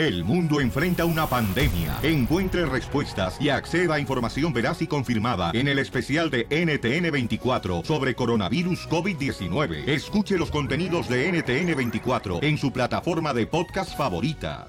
[0.00, 1.98] El mundo enfrenta una pandemia.
[2.02, 8.14] Encuentre respuestas y acceda a información veraz y confirmada en el especial de NTN24 sobre
[8.14, 9.86] coronavirus COVID-19.
[9.86, 14.68] Escuche los contenidos de NTN24 en su plataforma de podcast favorita.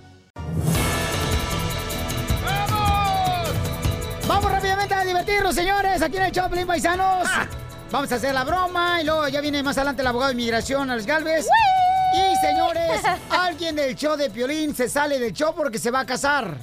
[4.28, 7.30] Vamos rápidamente a divertirnos, señores, aquí en el Choplin Paisanos.
[7.90, 10.90] Vamos a hacer la broma y luego ya viene más adelante el abogado de inmigración,
[10.90, 11.48] Alex Galvez.
[12.14, 16.06] Y señores, alguien del show de Piolín se sale del show porque se va a
[16.06, 16.58] casar.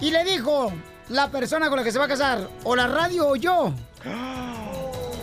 [0.00, 0.72] Y le dijo
[1.08, 3.72] la persona con la que se va a casar, o la radio o yo.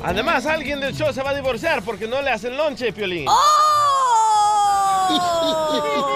[0.03, 3.27] Además, alguien del show se va a divorciar porque no le hacen lonche, Piolín.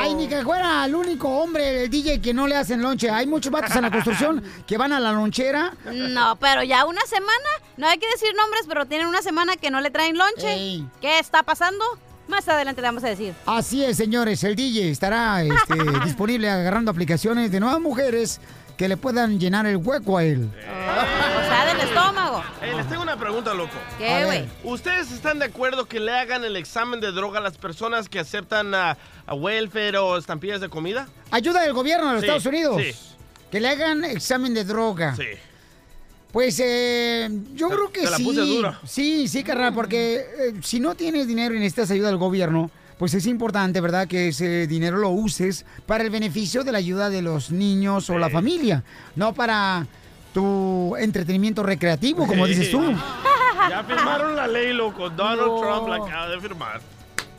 [0.00, 3.10] Ay, ni que fuera el único hombre, el DJ, que no le hacen lonche.
[3.10, 5.74] Hay muchos vatos en la construcción que van a la lonchera.
[5.92, 9.70] No, pero ya una semana, no hay que decir nombres, pero tienen una semana que
[9.70, 10.52] no le traen lonche.
[10.52, 10.86] Ey.
[11.00, 11.84] ¿Qué está pasando?
[12.28, 13.34] Más adelante le vamos a decir.
[13.46, 15.74] Así es, señores, el DJ estará este,
[16.04, 18.40] disponible agarrando aplicaciones de nuevas mujeres
[18.78, 20.48] que le puedan llenar el hueco a él.
[20.48, 22.42] O sea, del estómago.
[22.62, 23.72] Eh, les tengo una pregunta, loco.
[23.98, 24.44] ¿Qué, güey?
[24.64, 28.20] ¿Ustedes están de acuerdo que le hagan el examen de droga a las personas que
[28.20, 31.08] aceptan a, a welfare o estampillas de comida?
[31.32, 32.80] Ayuda del gobierno de los Sí, Estados Unidos.
[32.80, 32.94] sí.
[33.50, 35.16] Que le hagan examen de droga.
[35.16, 35.24] Sí.
[36.30, 38.24] Pues eh, yo Te- creo que te la sí.
[38.24, 38.78] puse dura.
[38.86, 43.14] Sí, sí, carnal, porque eh, si no tienes dinero y necesitas ayuda del gobierno, pues
[43.14, 47.22] es importante, ¿verdad?, que ese dinero lo uses para el beneficio de la ayuda de
[47.22, 48.82] los niños o la familia,
[49.16, 49.86] no para
[50.34, 52.54] tu entretenimiento recreativo, como Sí.
[52.54, 52.80] dices tú.
[53.70, 55.10] Ya firmaron la ley, loco.
[55.10, 55.60] Donald No.
[55.60, 56.80] Trump la acaba de firmar.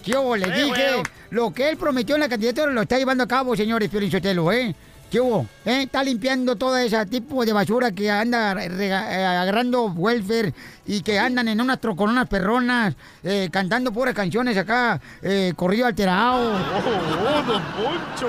[0.03, 0.35] ¿Qué hubo?
[0.35, 1.03] Le Eh, dije, bueno.
[1.31, 4.51] lo que él prometió en la candidatura lo está llevando a cabo, señores Pio Sotelo,
[4.51, 4.75] ¿eh?
[5.09, 5.47] ¿Qué hubo?
[5.65, 5.83] ¿Eh?
[5.83, 10.53] Está limpiando todo ese tipo de basura que anda rega- eh, agarrando welfare
[10.85, 16.51] y que andan en unas trocononas perronas, eh, cantando puras canciones acá, eh, corrido alterado.
[16.53, 18.27] ¡Oh, don Poncho!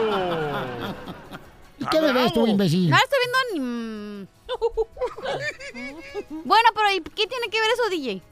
[1.78, 2.89] ¿Y qué me ves tú, imbécil?
[2.89, 4.28] No estoy viendo ni...
[6.45, 8.23] bueno, pero ¿y qué tiene que ver eso, DJ?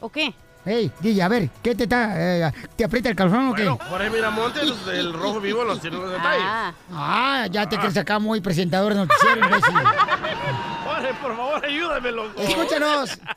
[0.00, 0.34] ¿O qué?
[0.64, 2.12] Hey, DJ, a ver, ¿qué te está?
[2.16, 3.62] eh, ¿Te aprieta el calzón o qué?
[3.68, 6.74] Bueno, Jorge Miramontes del Rojo Vivo nos tiene los detalles.
[6.92, 9.74] Ah, ya te crees acá muy presentador de noticiero, imbécil.
[11.22, 12.40] Por favor, ayúdame, loco.
[12.40, 13.18] Escúchanos.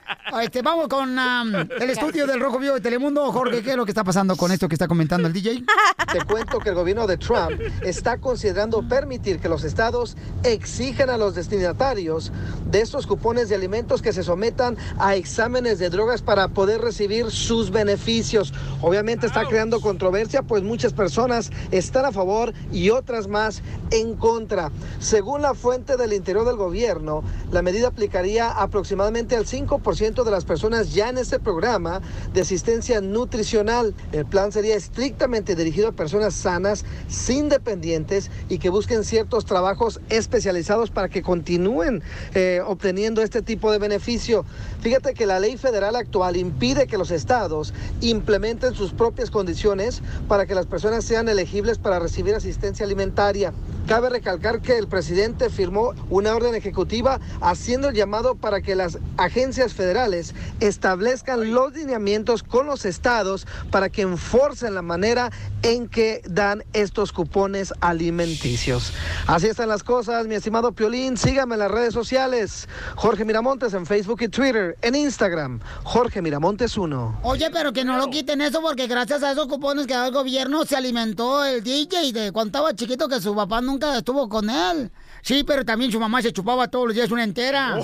[0.42, 3.32] Este, vamos con am, el estudio del Rojo Vivo de Telemundo.
[3.32, 5.64] Jorge, ¿qué es lo que está pasando con esto que está comentando el DJ?
[6.12, 11.18] Te cuento que el gobierno de Trump está considerando permitir que los estados exijan a
[11.18, 12.32] los destinatarios
[12.66, 17.30] de estos cupones de alimentos que se sometan a exámenes de drogas para poder recibir
[17.30, 18.54] sus beneficios.
[18.82, 24.72] Obviamente está creando controversia, pues muchas personas están a favor y otras más en contra.
[25.00, 30.44] Según la fuente del interior del gobierno, la medida aplicaría aproximadamente al 5% de las
[30.44, 32.02] personas ya en este programa
[32.34, 33.94] de asistencia nutricional.
[34.12, 40.02] El plan sería estrictamente dirigido a personas sanas, sin dependientes y que busquen ciertos trabajos
[40.10, 42.02] especializados para que continúen
[42.34, 44.46] eh, obteniendo este tipo de beneficio.
[44.82, 47.72] Fíjate que la ley federal actual impide que los estados
[48.02, 53.54] implementen sus propias condiciones para que las personas sean elegibles para recibir asistencia alimentaria.
[53.88, 58.98] Cabe recalcar que el presidente firmó una orden ejecutiva haciendo el llamado para que las
[59.18, 65.32] agencias federales establezcan los lineamientos con los estados para que enforcen la manera
[65.64, 68.94] en que dan estos cupones alimenticios.
[69.28, 71.18] Así están las cosas, mi estimado Piolín.
[71.18, 72.70] Sígame en las redes sociales.
[72.96, 74.78] Jorge Miramontes en Facebook y Twitter.
[74.82, 77.20] En Instagram, Jorge Miramontes 1.
[77.24, 80.14] Oye, pero que no lo quiten eso porque gracias a esos cupones que da el
[80.14, 84.50] gobierno se alimentó el DJ de cuando estaba chiquito que su papá nunca estuvo con
[84.50, 84.92] él.
[85.22, 87.78] Sí, pero también su mamá se chupaba todos los días una entera.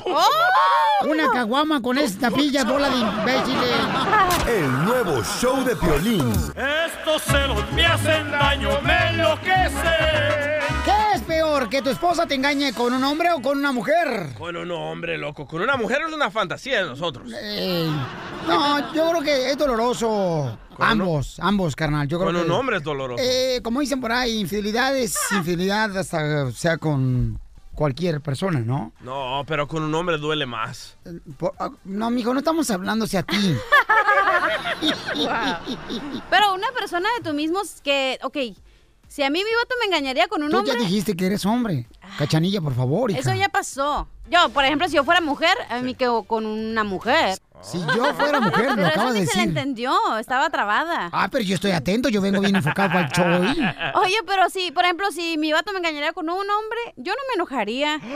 [1.07, 3.75] Una caguama con esta pilla bola de imbéciles.
[4.47, 6.31] El nuevo show de Piolín.
[6.55, 10.59] Estos celos me hacen daño, me enloquece.
[10.85, 14.33] ¿Qué es peor, que tu esposa te engañe con un hombre o con una mujer?
[14.37, 15.47] Con un hombre, loco.
[15.47, 17.31] Con una mujer es una fantasía de nosotros.
[17.33, 17.89] Eh,
[18.47, 20.57] no, yo creo que es doloroso.
[20.79, 22.07] Ambos, ambos, carnal.
[22.07, 23.23] Yo creo Con un que- hombre es doloroso.
[23.23, 27.39] Eh, como dicen por ahí, infidelidad es infidelidad hasta sea con
[27.75, 28.91] cualquier persona, ¿no?
[29.01, 30.97] No, pero con un hombre duele más.
[31.37, 33.55] Por- ah, no, mijo, no estamos hablando hacia ti.
[36.29, 38.37] Pero una persona de tú mismo que, ok,
[39.09, 41.45] si a mí mi voto me engañaría con un Tú hombre, ya dijiste que eres
[41.45, 41.85] hombre.
[42.17, 43.19] Cachanilla, por favor, hija.
[43.19, 44.07] eso ya pasó.
[44.29, 47.37] Yo, por ejemplo, si yo fuera mujer, a mí quedo con una mujer.
[47.61, 49.57] Si yo fuera mujer, lo Pero eso acabas de ni se le decir.
[49.57, 51.09] entendió, estaba trabada.
[51.11, 54.01] Ah, pero yo estoy atento, yo vengo bien enfocado para el show.
[54.01, 57.19] Oye, pero si, por ejemplo, si mi vato me engañaría con un hombre, yo no
[57.27, 57.99] me enojaría.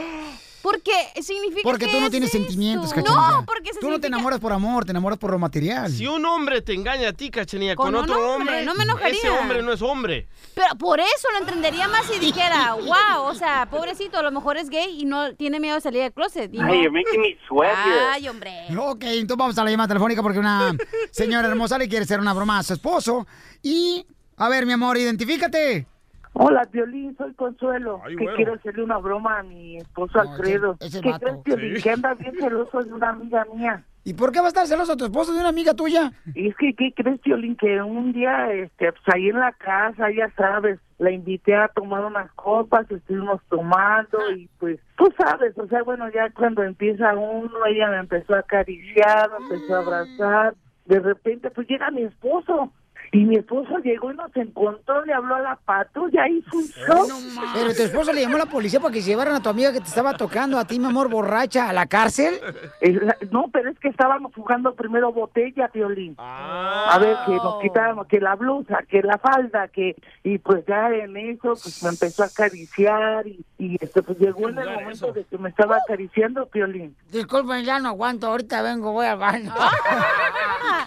[0.63, 2.39] Porque significa Porque que tú no es tienes esto.
[2.47, 3.31] sentimientos, cachanilla.
[3.31, 5.91] No, porque se Tú no te significa- enamoras por amor, te enamoras por lo material.
[5.91, 9.19] Si un hombre te engaña a ti, cachanilla, con, otro hombre, hombre, no me enojaría.
[9.19, 10.27] ese hombre no es hombre.
[10.55, 14.55] Pero por eso lo entendería más si dijera, wow, o sea, pobrecito, a lo mejor
[14.57, 16.53] es gay y no tiene miedo de salir del closet.
[16.53, 17.75] Y no- Ay, you're making me sweat.
[18.11, 18.53] Ay, hombre.
[18.77, 20.73] Ok, entonces vamos a la llamada telefónica porque una
[21.11, 23.27] señora hermosa le quiere hacer una broma a su esposo.
[23.61, 24.05] Y,
[24.37, 25.87] a ver, mi amor, identifícate.
[26.45, 28.01] Hola, Violín, soy Consuelo.
[28.03, 30.75] Ay, que quiero hacerle una broma a mi esposo Alfredo.
[30.81, 31.25] ese- ese ¿Qué vato.
[31.25, 31.75] crees, Piolín?
[31.77, 31.83] Sí.
[31.83, 33.83] Que anda bien celoso de una amiga mía.
[34.03, 36.11] ¿Y por qué va a estar celoso tu esposo de una amiga tuya?
[36.35, 37.55] Y es que, ¿qué crees, Violín?
[37.55, 42.03] Que un día, este, pues ahí en la casa, ya sabes, la invité a tomar
[42.03, 47.65] unas copas, estuvimos tomando y pues, tú sabes, o sea, bueno, ya cuando empieza uno,
[47.65, 50.55] ella me empezó a acariciar, me empezó a abrazar.
[50.85, 52.73] De repente, pues llega mi esposo.
[53.13, 57.07] Y mi esposo llegó y nos encontró, le habló a la patrulla, hizo un show.
[57.53, 59.71] Pero tu esposo le llamó a la policía para que se llevaran a tu amiga
[59.71, 62.33] que te estaba tocando a ti, mi amor, borracha, a la cárcel.
[62.81, 66.15] La- No, pero es que estábamos jugando primero botella, Violín.
[66.17, 69.95] A ver, que nos quitábamos, que la blusa, que la falda, que...
[70.23, 74.49] Y pues ya en eso, pues me empezó a acariciar y, y este, pues llegó
[74.49, 76.95] en el momento de que me estaba acariciando, Violín.
[77.11, 79.53] Disculpen, ya no aguanto, ahorita vengo, voy al baño.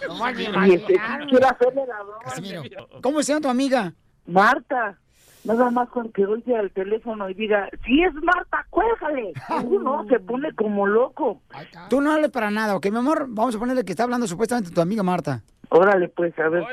[0.07, 2.16] Me Y este, quiero hacerle la broma.
[2.23, 2.63] Casimiro,
[3.01, 3.93] ¿Cómo se llama tu amiga?
[4.25, 4.97] Marta.
[5.43, 9.31] Nada más con que oye al teléfono y diga, si es Marta, cuélgale.
[9.63, 11.41] Uno se pone como loco.
[11.89, 13.27] Tú no hables para nada, ¿ok, mi amor?
[13.29, 15.43] Vamos a ponerle que está hablando supuestamente tu amiga Marta.
[15.69, 16.65] Órale, pues, a ver.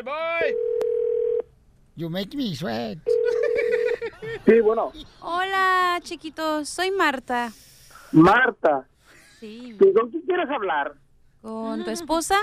[1.94, 2.98] You make me sweat.
[4.46, 4.90] Sí, bueno.
[5.20, 7.52] Hola, chiquitos, soy Marta.
[8.10, 8.86] Marta,
[9.38, 9.76] Sí.
[9.78, 10.94] ¿tú con quién quieres hablar?
[11.42, 12.36] ¿Con tu esposa?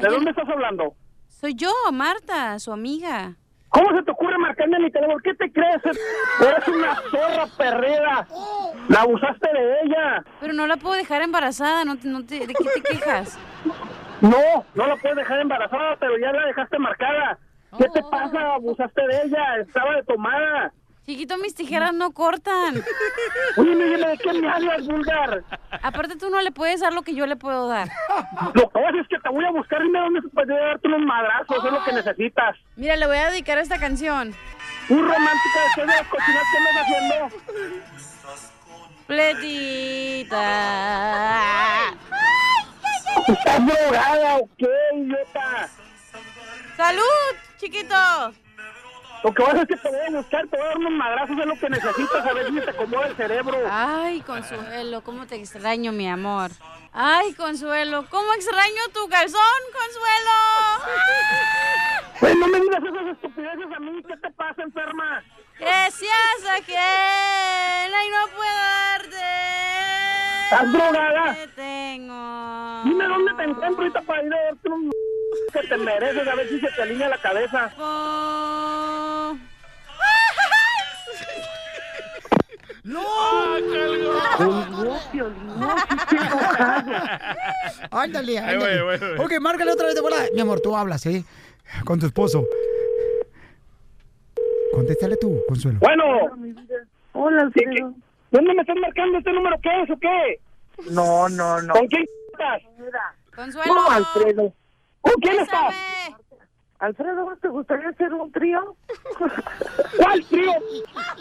[0.00, 0.94] ¿De dónde estás hablando?
[1.40, 3.34] Soy yo, Marta, su amiga.
[3.70, 5.18] ¿Cómo se te ocurre marcarme a mi teléfono?
[5.22, 5.80] ¿Qué te crees?
[5.86, 8.26] Eres una zorra perrera.
[8.88, 10.24] La abusaste de ella.
[10.40, 13.38] Pero no la puedo dejar embarazada, no te, no te- ¿de qué te quejas?
[14.20, 17.38] No, no la puedes dejar embarazada, pero ya la dejaste marcada.
[17.78, 18.54] ¿Qué te pasa?
[18.56, 19.56] Abusaste de ella.
[19.60, 20.72] Estaba de tomada.
[21.06, 22.84] Chiquito, mis tijeras no cortan.
[23.56, 25.42] Oye, dime, ¿de qué me hablas, vulgar?
[25.82, 27.88] Aparte, tú no le puedes dar lo que yo le puedo dar.
[28.54, 29.82] Lo que pasa es que te voy a buscar.
[29.82, 31.64] Dime dónde se puede darte unos madrazos.
[31.64, 32.56] Es lo que necesitas.
[32.76, 34.34] Mira, le voy a dedicar esta canción.
[34.88, 37.28] Un romántico después de las cochinas que andas haciendo.
[39.06, 40.40] Pletita.
[43.26, 45.68] Estás drogada, ¿o qué, idiota?
[46.76, 48.32] ¡Salud, chiquito!
[49.22, 50.78] Lo que vas a hacer es que te voy a buscar, te voy a dar
[50.78, 53.58] unos madrazos, es lo que necesitas, a ver si te acomoda el cerebro.
[53.70, 56.50] Ay, Consuelo, cómo te extraño, mi amor.
[56.92, 60.30] Ay, Consuelo, cómo extraño tu calzón, Consuelo.
[62.18, 65.22] Pues no me digas esas estupideces a mí, ¿qué te pasa, enferma?
[65.58, 66.10] Gracias
[66.50, 69.16] a quien ay no puedo darte.
[70.44, 71.34] ¿Estás drogada?
[71.34, 72.82] Te tengo.
[72.84, 74.90] Dime dónde te encuentro ahorita para ir a darte un
[75.52, 77.72] que te mereces, a ver si se te alinea la cabeza.
[77.78, 79.36] Oh.
[82.82, 83.02] ¡No!
[87.90, 89.18] Ándale, Ay, ándale.
[89.18, 90.24] Ok, márcale otra vez de volada.
[90.34, 91.24] Mi amor, tú hablas, ¿eh?
[91.84, 92.46] Con tu esposo.
[94.72, 95.78] Contéstale tú, Consuelo.
[95.80, 96.04] Bueno.
[97.12, 97.92] Hola, Alfredo.
[98.30, 99.56] ¿Dónde me estás marcando este número?
[99.62, 100.40] ¿Qué es o qué?
[100.90, 101.74] No, no, no.
[101.74, 102.62] ¿Con quién estás?
[103.34, 103.74] Consuelo.
[103.74, 104.54] No, Alfredo.
[105.00, 105.74] ¿Con quién estás?
[106.78, 108.74] Alfredo, ¿no te gustaría hacer un trío?
[109.98, 110.52] ¿Cuál trío?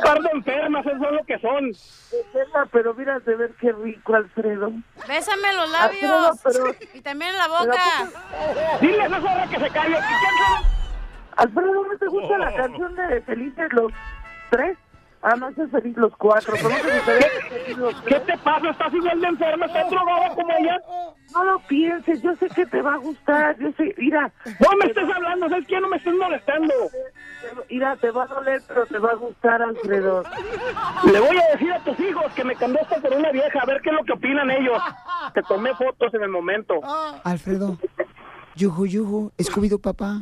[0.02, 1.66] Par de enfermas, eso es lo que son.
[1.66, 4.72] Enferma, pero mira de ver qué rico, Alfredo.
[5.06, 6.40] Bésame los Alfredo, labios.
[6.44, 8.10] pero- Y también la boca.
[8.80, 9.98] Dile a esa zorra que se calle.
[11.36, 13.92] Alfredo, ¿no te gusta la canción de Felices los
[14.52, 14.78] tres?
[15.22, 16.56] Ah, no, es Feliz los cuatro.
[16.56, 16.72] ser
[17.50, 18.70] Feliz los ¿Qué te pasa?
[18.70, 19.66] ¿Estás igual de enferma?
[19.66, 20.80] ¿Estás drogada como ella?
[21.34, 23.58] No lo pienses, yo sé que te va a gustar.
[23.60, 25.80] Yo sé, mira, No me estés hablando, ¿sabes qué?
[25.82, 26.74] No me estés molestando.
[27.70, 30.24] mira, te va a doler, pero te va a gustar, Alfredo.
[31.12, 33.82] Le voy a decir a tus hijos que me cambiaste por una vieja, a ver
[33.82, 34.82] qué es lo que opinan ellos.
[35.34, 36.80] Te tomé fotos en el momento.
[37.24, 37.78] Alfredo.
[38.56, 39.32] Yuju, yuju.
[39.38, 40.22] Scooby-Doo, papá.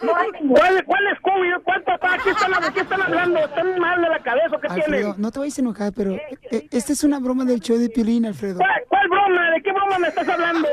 [0.00, 1.62] ¿Cuál, cuál es COVID?
[1.64, 2.18] ¿Cuál papá?
[2.22, 3.38] ¿Qué están, ¿De qué están hablando?
[3.38, 5.14] ¿Están mal de la cabeza qué Alfredo, tienen?
[5.22, 8.26] no te vayas a enojar, pero eh, esta es una broma del show de Piolín,
[8.26, 8.58] Alfredo.
[8.58, 9.50] ¿Cuál, cuál broma?
[9.50, 10.68] ¿De qué broma me estás hablando?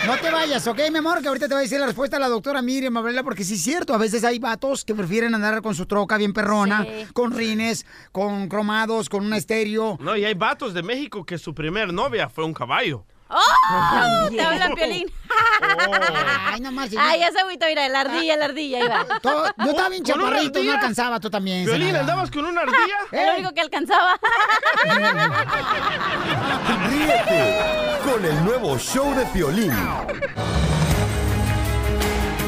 [0.06, 1.22] No te vayas, ¿ok, mi amor?
[1.22, 3.54] Que ahorita te va a decir la respuesta a la doctora Miriam Mabrela, porque sí
[3.54, 7.06] es cierto, a veces hay vatos que prefieren andar con su troca bien perrona, Sí.
[7.12, 9.98] con rines, con cromados, con un estéreo.
[10.00, 13.04] No, y hay vatos de México que su primer novia fue un caballo.
[13.34, 14.28] ¡Oh!
[14.30, 15.10] Te habla Piolín.
[16.52, 16.90] Ay, nomás.
[16.98, 19.06] Ay, ya se agüitó, mira, la ardilla, la ardilla.
[19.22, 21.66] Todo- yo estaba bien ¿Con una chaparrito, no alcanzaba tú también.
[21.66, 22.00] Zenaida.
[22.00, 22.98] ¿andabas con una ardilla?
[23.12, 24.18] Es lo único que alcanzaba.
[26.88, 27.58] Ríete
[28.04, 29.72] con el nuevo show de Piolín.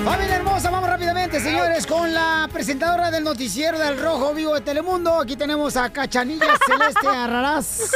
[0.05, 5.19] Familia hermosa, vamos rápidamente, señores, con la presentadora del noticiero del Rojo Vivo de Telemundo.
[5.19, 7.91] Aquí tenemos a Cachanilla Celeste Arrarás.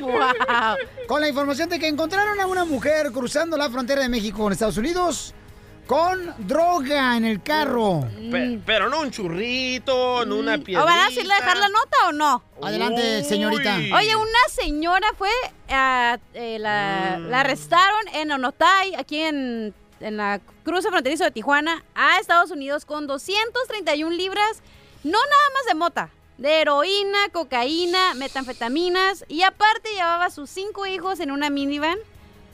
[0.00, 0.76] Wow.
[1.06, 4.52] Con la información de que encontraron a una mujer cruzando la frontera de México con
[4.52, 5.32] Estados Unidos
[5.86, 8.00] con droga en el carro.
[8.32, 10.82] Pe- pero no un churrito, no una ¿O piedrita.
[10.84, 12.42] van a decirle dejar la nota o no?
[12.62, 13.76] Adelante, señorita.
[13.94, 15.28] Oye, una señora fue,
[15.68, 22.18] eh, la, la arrestaron en Onotay, aquí en, en la cruce fronterizo de Tijuana, a
[22.18, 24.62] Estados Unidos con 231 libras,
[25.02, 30.86] no nada más de mota, de heroína, cocaína, metanfetaminas, y aparte llevaba a sus cinco
[30.86, 31.98] hijos en una minivan.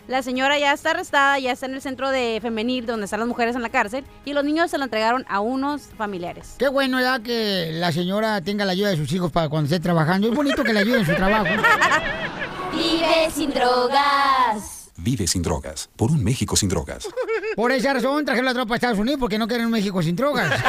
[0.08, 3.28] La señora ya está arrestada, ya está en el centro de femenil donde están las
[3.28, 6.56] mujeres en la cárcel, y los niños se lo entregaron a unos familiares.
[6.58, 9.80] Qué bueno ya que la señora tenga la ayuda de sus hijos para cuando esté
[9.80, 10.28] trabajando.
[10.28, 11.46] Es bonito que le ayuden en su trabajo.
[12.72, 14.79] Vive sin drogas.
[15.02, 15.88] Vive sin drogas.
[15.96, 17.08] Por un México sin drogas.
[17.56, 20.14] Por esa razón trajeron la tropa a Estados Unidos porque no quieren un México sin
[20.14, 20.50] drogas.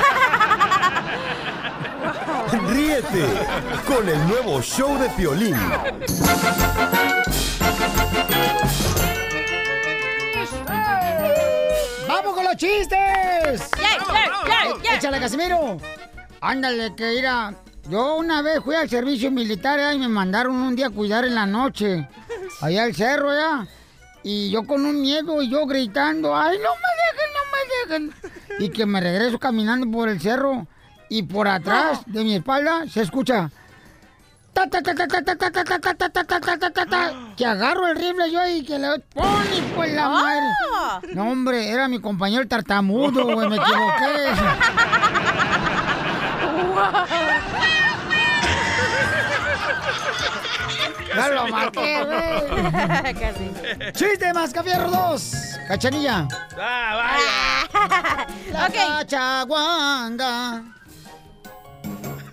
[2.70, 3.26] Ríete
[3.86, 5.56] con el nuevo show de Piolín.
[12.08, 13.70] ¡Vamos con los chistes!
[14.96, 15.78] ¡Échale, Casimiro!
[16.40, 17.54] Ándale, que irá.
[17.90, 19.94] Yo una vez fui al servicio militar ¿eh?
[19.96, 22.08] y me mandaron un día a cuidar en la noche.
[22.62, 23.68] Allá al cerro, ya.
[24.24, 28.66] Y yo con un miedo y yo gritando, ¡ay, no me dejen, no me dejen!
[28.66, 30.68] Y que me regreso caminando por el cerro
[31.10, 33.50] y por atrás de mi espalda se escucha.
[34.54, 37.14] Ta, ta, ta, ta, ta, ta, ta, ta, ta, ta, ta, ta, ta, ta, ta,
[37.38, 40.42] que agarro el rifle yo y que le pone pues la madre.
[41.14, 44.34] No, hombre, era mi compañero el tartamudo, güey, me equivoqué.
[51.16, 53.14] Ya lo maté, güey.
[53.20, 53.52] Casi.
[53.94, 55.34] ¡Chiste más, Cafierro 2!
[55.68, 56.28] ¡Cachanilla!
[56.58, 58.28] Ah, vaya.
[58.52, 60.64] La cachaguanga.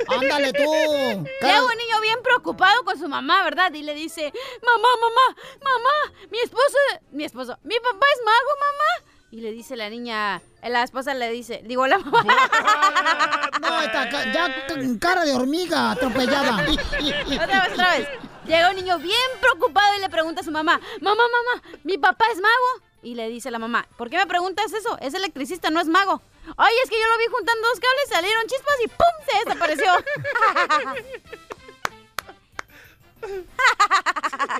[0.08, 0.62] Ándale tú.
[0.62, 3.72] Llega un niño bien preocupado con su mamá, ¿verdad?
[3.74, 4.32] Y le dice,
[4.64, 6.78] mamá, mamá, mamá, mi esposo,
[7.12, 9.12] mi esposo, mi papá es mago, mamá.
[9.30, 12.24] Y le dice la niña, la esposa le dice, digo la mamá.
[13.60, 16.54] No, está ca- ya con cara de hormiga atropellada.
[16.62, 18.08] otra vez, otra vez.
[18.48, 22.24] Llega un niño bien preocupado y le pregunta a su mamá, mamá, mamá, ¿mi papá
[22.32, 22.82] es mago?
[23.02, 24.96] Y le dice la mamá, ¿por qué me preguntas eso?
[25.00, 26.22] Es electricista, no es mago.
[26.56, 29.06] Ay, es que yo lo vi juntando dos cables, salieron chispas y ¡pum!
[29.30, 29.92] se desapareció.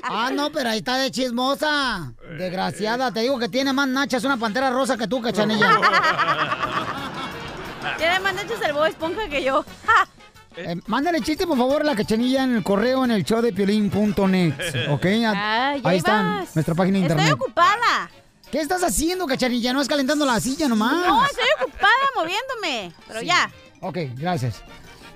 [0.03, 2.13] Ah, no, pero ahí está de chismosa.
[2.37, 5.79] Desgraciada, te digo que tiene más nachas una pantera rosa que tú, cachanilla.
[7.97, 9.65] Tiene más nachos el Bob Esponja que yo.
[10.57, 13.53] Eh, mándale chiste, por favor, a la cachanilla en el correo en el show de
[13.53, 14.55] piolín.net.
[14.91, 15.05] ¿Ok?
[15.07, 17.33] Ay, Ahí ahí está nuestra página de Estoy internet.
[17.35, 18.11] ocupada.
[18.51, 19.73] ¿Qué estás haciendo, cachanilla?
[19.73, 21.07] No es calentando la silla nomás.
[21.07, 22.93] No, estoy ocupada moviéndome.
[23.07, 23.27] Pero Sí.
[23.27, 23.51] ya.
[23.81, 24.63] Ok, gracias.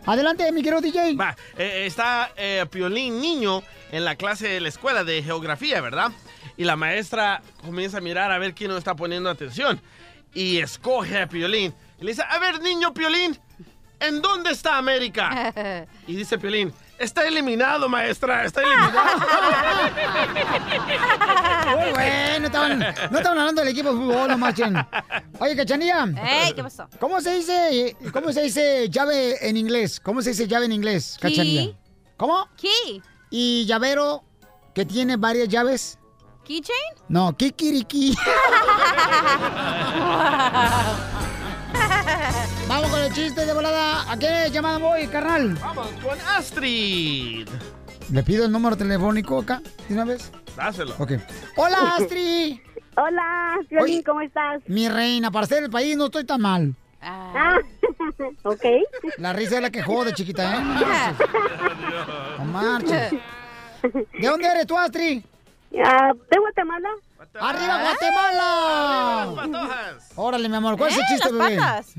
[0.04, 1.14] Adelante, mi querido DJ.
[1.16, 6.12] Va, eh, está eh, Piolín niño en la clase de la escuela de geografía, ¿verdad?
[6.56, 9.80] Y la maestra comienza a mirar a ver quién no está poniendo atención.
[10.34, 11.72] Y escoge a Piolín.
[12.00, 13.38] Y le dice, a ver, niño Piolín,
[14.02, 15.86] ¿en dónde está América?
[16.06, 18.92] Y dice Piolín, está eliminado, maestra, está eliminado.
[21.78, 24.74] Muy bueno, estaban, no estaban hablando del equipo de fútbol, no marchen.
[25.38, 26.06] Oye, Cachanilla.
[26.22, 26.88] Ey, ¿qué pasó?
[26.98, 30.00] ¿Cómo se dice, cómo se dice llave en inglés?
[30.00, 31.30] ¿Cómo se dice llave en inglés, Key.
[31.30, 31.72] Cachanilla?
[32.16, 32.48] ¿Cómo?
[32.56, 33.00] Key.
[33.30, 34.24] ¿Y llavero
[34.74, 35.98] que tiene varias llaves?
[36.44, 36.94] ¿Keychain?
[37.08, 38.16] No, kikiriki.
[42.68, 44.10] Vamos con el chiste de volada.
[44.10, 45.54] ¿A qué llamada voy, carnal?
[45.54, 47.48] Vamos con Astrid.
[48.10, 50.30] ¿Le pido el número telefónico acá de una vez?
[50.56, 50.94] Dáselo.
[50.98, 51.12] Ok.
[51.56, 52.58] Hola, Astrid.
[52.96, 54.60] Hola, Oye, ¿cómo estás?
[54.66, 56.74] Mi reina, para ser el país no estoy tan mal.
[57.00, 57.56] Ah,
[58.42, 58.64] ok.
[59.16, 60.60] La risa es la que jode, chiquita, ¿eh?
[60.62, 61.18] No marches.
[62.38, 63.12] No marches.
[64.20, 65.24] ¿De dónde eres tú, Astrid?
[65.84, 66.88] Ah, ¿De Guatemala?
[67.40, 69.98] ¡Arriba, Guatemala!
[70.16, 71.56] Órale, mi amor, ¿cuál es el Eh, chiste, las bebé?
[71.60, 71.94] patas.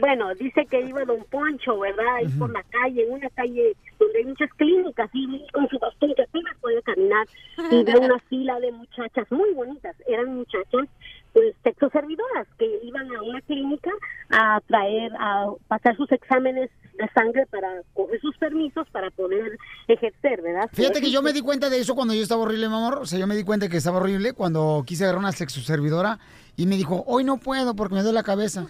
[0.00, 2.16] Bueno, dice que iba Don Poncho, ¿verdad?
[2.16, 6.12] Ahí por la calle, en una calle donde hay muchas clínicas, y con su bastón
[6.16, 7.26] que apenas podía caminar,
[7.70, 9.94] y ve una fila de muchachas muy bonitas.
[10.08, 10.88] Eran muchachas,
[11.32, 13.90] pues, sexoservidoras, que iban a una clínica
[14.30, 20.42] a traer, a pasar sus exámenes de sangre para coger sus permisos para poder ejercer,
[20.42, 20.68] ¿verdad?
[20.72, 22.98] Fíjate que yo me di cuenta de eso cuando yo estaba horrible, mi amor.
[23.02, 26.18] O sea, yo me di cuenta que estaba horrible cuando quise agarrar una sexoservidora
[26.56, 28.66] y me dijo, hoy no puedo porque me duele la cabeza.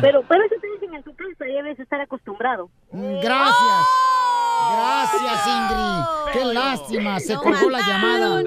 [0.00, 2.70] Pero, pero eso te dicen en tu casa, debes estar acostumbrado.
[2.90, 3.86] Mm, Gracias.
[4.72, 6.32] Gracias, Ingrid.
[6.32, 8.42] Qué lástima, se colgó la llamada.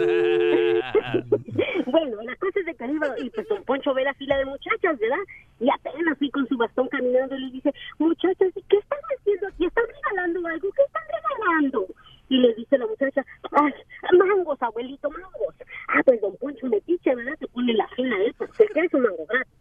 [1.85, 4.45] bueno, la cosa es de que iba, y pues Don Poncho ve la fila de
[4.45, 5.23] muchachas, ¿verdad?
[5.59, 9.47] Y apenas fui con su bastón caminando y le dice, muchachas, ¿y qué están haciendo
[9.47, 9.65] aquí?
[9.65, 10.69] ¿Están regalando algo?
[10.71, 11.87] ¿Qué están regalando?
[12.29, 13.73] Y le dice la muchacha, ay,
[14.17, 15.55] mangos, abuelito, mangos.
[15.87, 17.37] Ah, pues Don Poncho me picha, ¿verdad?
[17.39, 19.53] Se pone la fila de eso, se queda su mango gratis.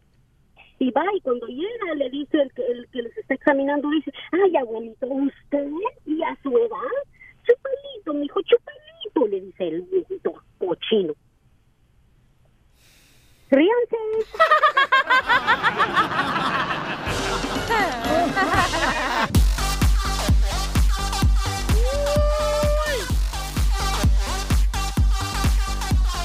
[0.78, 4.12] Y va, y cuando llega, le dice el que, el que los está examinando, dice,
[4.32, 5.68] ay, abuelito, ¿usted?
[6.06, 6.96] ¿Y a su edad?
[7.44, 10.41] Chupalito, mi hijo, chupalito, le dice el viejito
[10.72, 11.12] cochino.
[13.50, 13.96] Ríanse.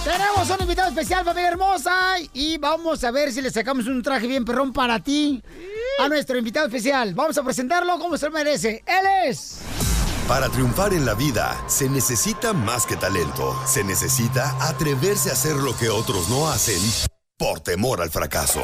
[0.06, 4.28] Tenemos un invitado especial, familia hermosa, y vamos a ver si le sacamos un traje
[4.28, 5.44] bien perrón para ti
[6.00, 7.14] a nuestro invitado especial.
[7.14, 8.84] Vamos a presentarlo como se merece.
[8.86, 9.67] Él es...
[10.28, 13.58] Para triunfar en la vida se necesita más que talento.
[13.66, 16.82] Se necesita atreverse a hacer lo que otros no hacen
[17.38, 18.62] por temor al fracaso.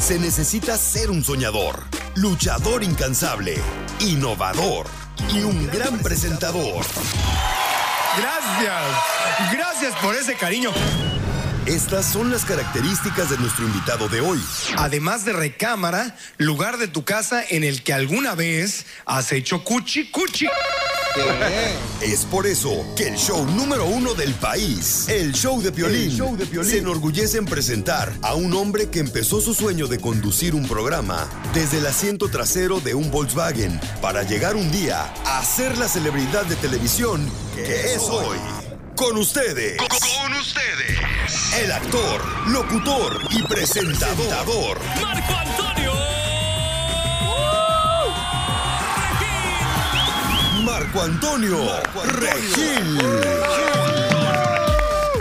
[0.00, 1.82] Se necesita ser un soñador,
[2.14, 3.56] luchador incansable,
[3.98, 4.86] innovador
[5.34, 6.86] y un gran presentador.
[8.16, 9.52] Gracias.
[9.52, 10.70] Gracias por ese cariño.
[11.66, 14.40] Estas son las características de nuestro invitado de hoy.
[14.76, 20.10] Además de recámara, lugar de tu casa en el que alguna vez has hecho cuchi
[20.10, 20.46] cuchi.
[22.00, 26.16] Es por eso que el show número uno del país, el show de Piolín, El
[26.16, 26.70] show de Piolín.
[26.70, 31.28] se enorgullece en presentar a un hombre que empezó su sueño de conducir un programa
[31.52, 36.44] desde el asiento trasero de un Volkswagen para llegar un día a ser la celebridad
[36.46, 38.38] de televisión que es hoy.
[38.96, 39.78] Con ustedes.
[39.78, 40.98] Con ustedes.
[41.62, 44.78] El actor, locutor y presentador.
[45.00, 45.69] Marco Antonio.
[50.70, 51.58] Marco Antonio
[52.04, 53.00] Regil.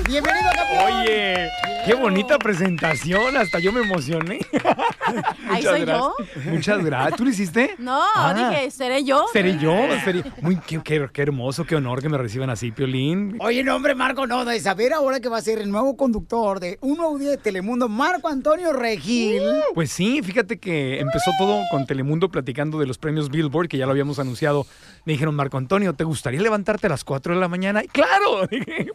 [0.05, 1.01] Bienvenido, campeón.
[1.01, 1.49] Oye,
[1.89, 4.39] qué bonita presentación, hasta yo me emocioné.
[5.49, 6.13] Ahí soy yo.
[6.45, 7.17] Muchas gracias.
[7.17, 7.75] ¿Tú lo hiciste?
[7.79, 8.33] No, Ah.
[8.51, 9.25] dije, ¿seré yo?
[9.33, 9.73] Seré yo,
[10.05, 13.37] seré- Muy, qué, qué- qué hermoso, qué honor que me reciban así, Piolín.
[13.39, 16.59] Oye, no, hombre, Marco, no, de saber ahora que va a ser el nuevo conductor
[16.59, 19.41] de un nuevo día de Telemundo, Marco Antonio Regil.
[19.73, 23.85] Pues sí, fíjate que empezó todo con Telemundo platicando de los premios Billboard, que ya
[23.85, 24.65] lo habíamos anunciado.
[25.05, 27.83] Me dijeron, Marco Antonio, ¿te gustaría levantarte a las 4 de la mañana?
[27.83, 28.87] Y claro, dije,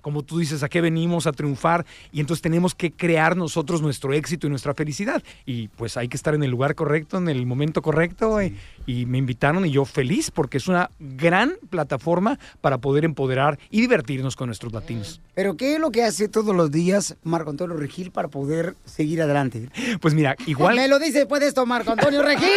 [0.00, 1.81] como tú dices, ¿a qué venimos a triunfar?
[2.12, 5.22] Y entonces tenemos que crear nosotros nuestro éxito y nuestra felicidad.
[5.46, 8.40] Y pues hay que estar en el lugar correcto, en el momento correcto.
[8.40, 8.54] eh,
[8.86, 13.80] Y me invitaron y yo feliz porque es una gran plataforma para poder empoderar y
[13.80, 15.20] divertirnos con nuestros latinos.
[15.34, 19.22] Pero ¿qué es lo que hace todos los días Marco Antonio Regil para poder seguir
[19.22, 19.68] adelante?
[20.00, 20.76] Pues mira, igual...
[20.76, 22.48] Me lo dice después de esto Marco Antonio Regil.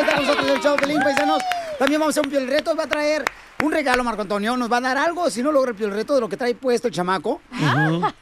[0.00, 1.42] Está con nosotros el show de Pelín, paisanos.
[1.78, 2.74] También vamos a hacer un piel reto.
[2.76, 3.24] Va a traer
[3.62, 4.56] un regalo, Marco Antonio.
[4.56, 6.54] Nos va a dar algo si no logra el piel reto de lo que trae
[6.54, 7.40] puesto el chamaco.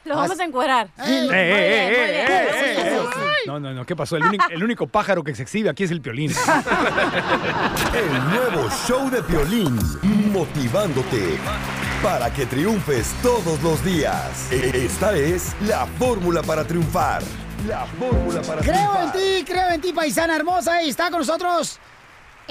[0.05, 0.87] Lo vamos a encuerar.
[0.99, 2.99] Eh, eh, eh, eh, eh, eh.
[3.47, 4.17] No, no, no, ¿qué pasó?
[4.17, 6.31] El único, el único pájaro que se exhibe aquí es el piolín.
[7.93, 9.77] El nuevo show de Piolín,
[10.31, 11.37] motivándote
[12.03, 14.51] para que triunfes todos los días.
[14.51, 17.21] Esta es la fórmula para triunfar.
[17.67, 19.13] La fórmula para Creo en triunfar.
[19.13, 20.81] ti, creo en ti, paisana hermosa.
[20.83, 21.79] Y está con nosotros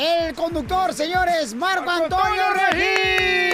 [0.01, 3.53] el conductor, señores, Marco Antonio Regil.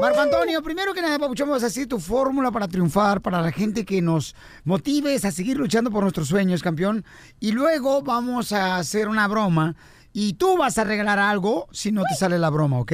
[0.00, 3.52] Marco Antonio, primero que nada, Papuchón, vamos a decir tu fórmula para triunfar, para la
[3.52, 7.04] gente que nos motives a seguir luchando por nuestros sueños, campeón.
[7.38, 9.76] Y luego vamos a hacer una broma.
[10.12, 12.92] Y tú vas a regalar algo si no te sale la broma, ¿ok?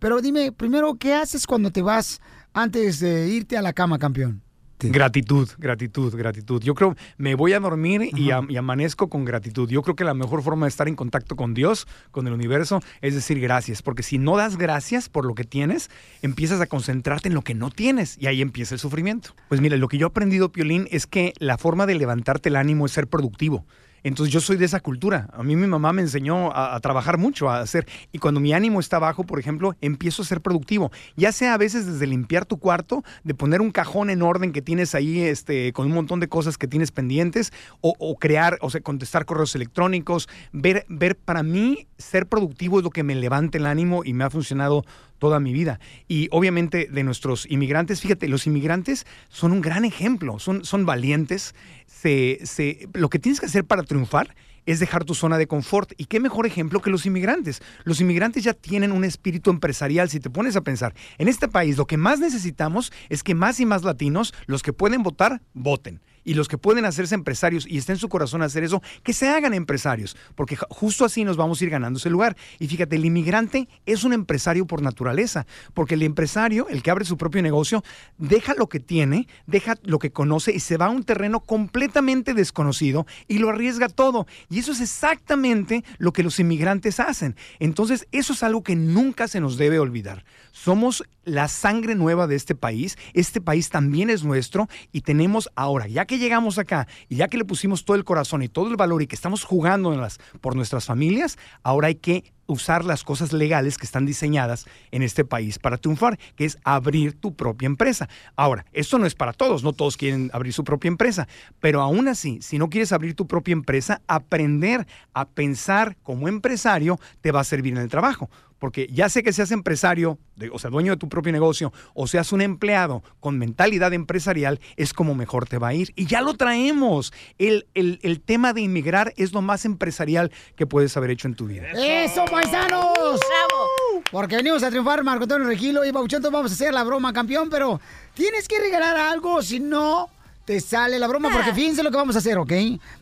[0.00, 2.20] Pero dime, primero, ¿qué haces cuando te vas
[2.54, 4.42] antes de irte a la cama, campeón?
[4.90, 6.62] Gratitud, gratitud, gratitud.
[6.62, 9.68] Yo creo, me voy a dormir y, y amanezco con gratitud.
[9.68, 12.80] Yo creo que la mejor forma de estar en contacto con Dios, con el universo,
[13.00, 13.82] es decir gracias.
[13.82, 15.90] Porque si no das gracias por lo que tienes,
[16.22, 19.34] empiezas a concentrarte en lo que no tienes y ahí empieza el sufrimiento.
[19.48, 22.56] Pues mira, lo que yo he aprendido, Piolín, es que la forma de levantarte el
[22.56, 23.64] ánimo es ser productivo.
[24.04, 25.28] Entonces yo soy de esa cultura.
[25.32, 27.86] A mí mi mamá me enseñó a, trabajar mucho, a hacer.
[28.12, 30.90] Y cuando mi ánimo está bajo, por ejemplo, empiezo a ser productivo.
[31.16, 34.62] Ya sea a veces desde limpiar tu cuarto, de poner un cajón en orden que
[34.62, 38.70] tienes ahí este, con un montón de cosas que tienes pendientes, o, o crear, o
[38.70, 40.28] sea, contestar correos electrónicos.
[40.52, 44.24] Ver, ver, para mí, ser productivo es lo que me levanta el ánimo y me
[44.24, 44.84] ha funcionado
[45.22, 45.78] toda mi vida.
[46.08, 51.54] Y obviamente de nuestros inmigrantes, fíjate, los inmigrantes son un gran ejemplo, son, son valientes.
[51.86, 54.34] Se, se- lo que tienes que hacer para triunfar
[54.66, 55.92] es dejar tu zona de confort.
[55.96, 57.62] ¿Y qué mejor ejemplo que los inmigrantes?
[57.84, 60.10] Los inmigrantes ya tienen un espíritu empresarial.
[60.10, 63.60] Si te pones a pensar, en este país lo que más necesitamos es que más
[63.60, 66.00] y más latinos, los que pueden votar, voten.
[66.24, 69.28] Y los que pueden hacerse empresarios y está en su corazón hacer eso, que se
[69.28, 72.36] hagan empresarios, porque ju- justo así nos vamos a ir ganando ese lugar.
[72.58, 77.04] Y fíjate, el inmigrante es un empresario por naturaleza, porque el empresario, el que abre
[77.04, 77.82] su propio negocio,
[78.18, 82.34] deja lo que tiene, deja lo que conoce y se va a un terreno completamente
[82.34, 84.26] desconocido y lo arriesga todo.
[84.48, 87.36] Y eso es exactamente lo que los inmigrantes hacen.
[87.58, 90.24] Entonces, eso es algo que nunca se nos debe olvidar.
[90.52, 95.86] Somos la sangre nueva de este país, este país también es nuestro y tenemos ahora,
[95.86, 98.76] ya que llegamos acá y ya que le pusimos todo el corazón y todo el
[98.76, 103.78] valor y que estamos jugándolas por nuestras familias, ahora hay que usar las cosas legales
[103.78, 108.08] que están diseñadas en este país para triunfar, que es abrir tu propia empresa.
[108.36, 111.26] Ahora, esto no es para todos, no todos quieren abrir su propia empresa,
[111.60, 116.98] pero aún así, si no quieres abrir tu propia empresa, aprender a pensar como empresario
[117.20, 118.30] te va a servir en el trabajo.
[118.58, 120.20] Porque ya sé que seas empresario,
[120.52, 124.92] o sea, dueño de tu propio negocio, o seas un empleado con mentalidad empresarial, es
[124.92, 125.92] como mejor te va a ir.
[125.96, 127.12] Y ya lo traemos.
[127.38, 131.34] El, el- el tema de inmigrar es lo más empresarial que puedes haber hecho en
[131.34, 131.70] tu vida.
[131.72, 133.20] ¡Eso, paisanos!
[133.20, 134.02] ¡Bravo!
[134.10, 136.30] Porque venimos a triunfar, Marco Antonio Regilo y Bauchento.
[136.30, 137.80] Vamos a hacer la broma, campeón, pero
[138.14, 140.08] tienes que regalar algo, si no
[140.44, 141.30] te sale la broma.
[141.32, 142.52] Porque fíjense lo que vamos a hacer, ¿ok?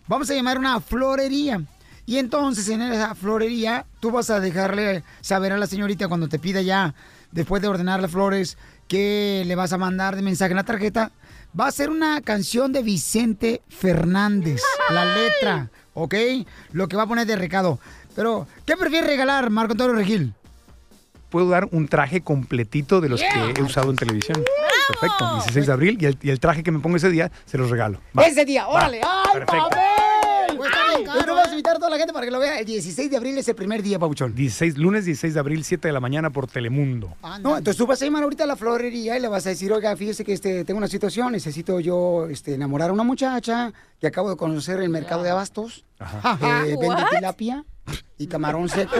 [0.06, 1.62] Vamos a llamar una florería.
[2.06, 6.38] Y entonces en esa florería tú vas a dejarle saber a la señorita cuando te
[6.38, 6.94] pida ya,
[7.30, 11.12] después de ordenar las flores, que le vas a mandar de mensaje en la tarjeta.
[11.58, 16.14] Va a ser una canción de Vicente Fernández, la letra, ¿ok?
[16.72, 17.80] Lo que va a poner de recado.
[18.14, 20.34] Pero, ¿qué prefieres regalar, Marco Antonio Regil?
[21.30, 23.52] Puedo dar un traje completito de los Yeah.
[23.54, 24.42] que he usado en televisión.
[24.88, 25.34] Perfecto.
[25.34, 27.70] 16 de abril y el, y el traje que me pongo ese día se los
[27.70, 28.00] regalo.
[28.18, 28.24] Va.
[28.24, 28.70] Ese día, Va.
[28.74, 29.00] órale.
[29.04, 29.68] ¡Ay, Perfecto.
[29.68, 29.80] papel!
[30.98, 32.58] Entonces vamos a invitar a toda la gente para que lo vea.
[32.58, 34.34] El 16 de abril es el primer día, Pabuchón.
[34.34, 37.14] 16, lunes 16 de abril, 7 de la mañana por Telemundo.
[37.40, 39.72] No, entonces tú vas a llamar ahorita a la florería y le vas a decir,
[39.72, 44.06] oiga, fíjese que este, tengo una situación, necesito yo este, enamorar a una muchacha que
[44.08, 45.84] acabo de conocer en el mercado de abastos.
[46.00, 47.10] Eh, vende What?
[47.10, 47.64] tilapia
[48.18, 48.94] y camarón seco.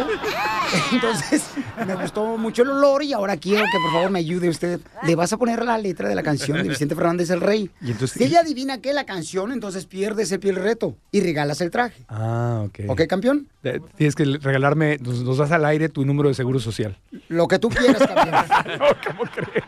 [0.92, 1.44] Entonces,
[1.87, 4.81] me gustó mucho el olor y ahora quiero que por favor me ayude usted.
[5.03, 7.70] Le vas a poner la letra de la canción de Vicente Fernández el Rey.
[7.81, 11.20] Y entonces- si ella adivina que es la canción, entonces pierdes el piel reto y
[11.20, 12.03] regalas el traje.
[12.09, 12.81] Ah, ok.
[12.88, 13.48] ¿Ok, campeón?
[13.62, 16.96] Eh, Tienes que regalarme, nos, nos das al aire tu número de seguro social.
[17.29, 18.35] Lo que tú quieras, campeón.
[19.07, 19.64] ¿Cómo crees?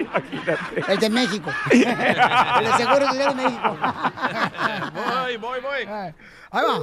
[0.00, 0.92] Imagínate.
[0.92, 1.50] El de México.
[1.70, 3.76] el de Seguro Social de México.
[4.94, 6.12] Voy, voy, voy.
[6.50, 6.80] Ahí va.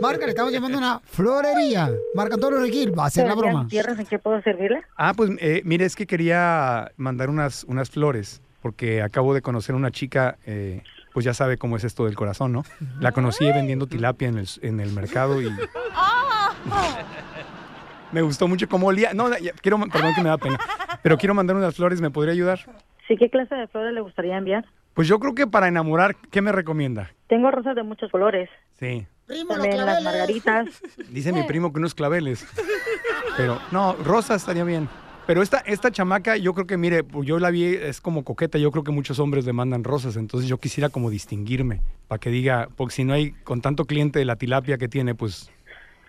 [0.00, 1.90] Marca, le estamos llamando a una florería.
[2.14, 3.66] Marca Antonio Regil va a hacer la broma.
[3.68, 4.82] ¿Tierras en qué puedo servirle?
[4.96, 9.74] Ah, pues eh, mire, es que quería mandar unas, unas flores, porque acabo de conocer
[9.74, 12.64] una chica, eh, pues ya sabe cómo es esto del corazón, ¿no?
[12.98, 15.50] La conocí vendiendo tilapia en el, en el mercado y
[18.12, 19.14] me gustó mucho cómo olía.
[19.14, 20.58] No, ya, quiero, perdón que me da pena,
[21.02, 22.60] pero quiero mandar unas flores, ¿me podría ayudar?
[23.06, 24.64] Sí, ¿qué clase de flores le gustaría enviar?
[24.94, 27.12] Pues yo creo que para enamorar, ¿qué me recomienda?
[27.28, 28.50] Tengo rosas de muchos colores.
[28.78, 29.06] Sí.
[29.48, 30.68] también las margaritas.
[31.10, 32.46] Dice mi primo que unos claveles.
[33.36, 34.88] Pero, no, rosa estaría bien.
[35.26, 38.58] Pero esta, esta chamaca, yo creo que, mire, pues yo la vi, es como coqueta.
[38.58, 40.16] Yo creo que muchos hombres le mandan rosas.
[40.16, 41.80] Entonces yo quisiera como distinguirme.
[42.08, 45.14] Para que diga, porque si no hay, con tanto cliente de la tilapia que tiene,
[45.14, 45.50] pues,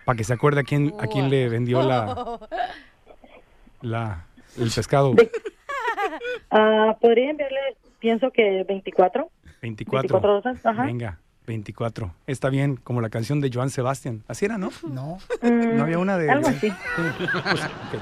[0.04, 2.38] para que se acuerde a quién, a quién le vendió la,
[3.80, 4.26] la,
[4.58, 5.14] el pescado.
[6.50, 7.58] Ah, Podría enviarle,
[8.04, 9.30] pienso que 24.
[9.62, 10.02] 24.
[10.20, 10.84] 24 rosas, ajá.
[10.84, 12.14] Venga, 24.
[12.26, 14.22] Está bien, como la canción de Joan Sebastián.
[14.28, 14.68] Así era, ¿no?
[14.90, 15.16] No.
[15.40, 16.30] Mm, No había una de...
[16.30, 16.70] Algo así.
[17.18, 18.00] Pues, ok.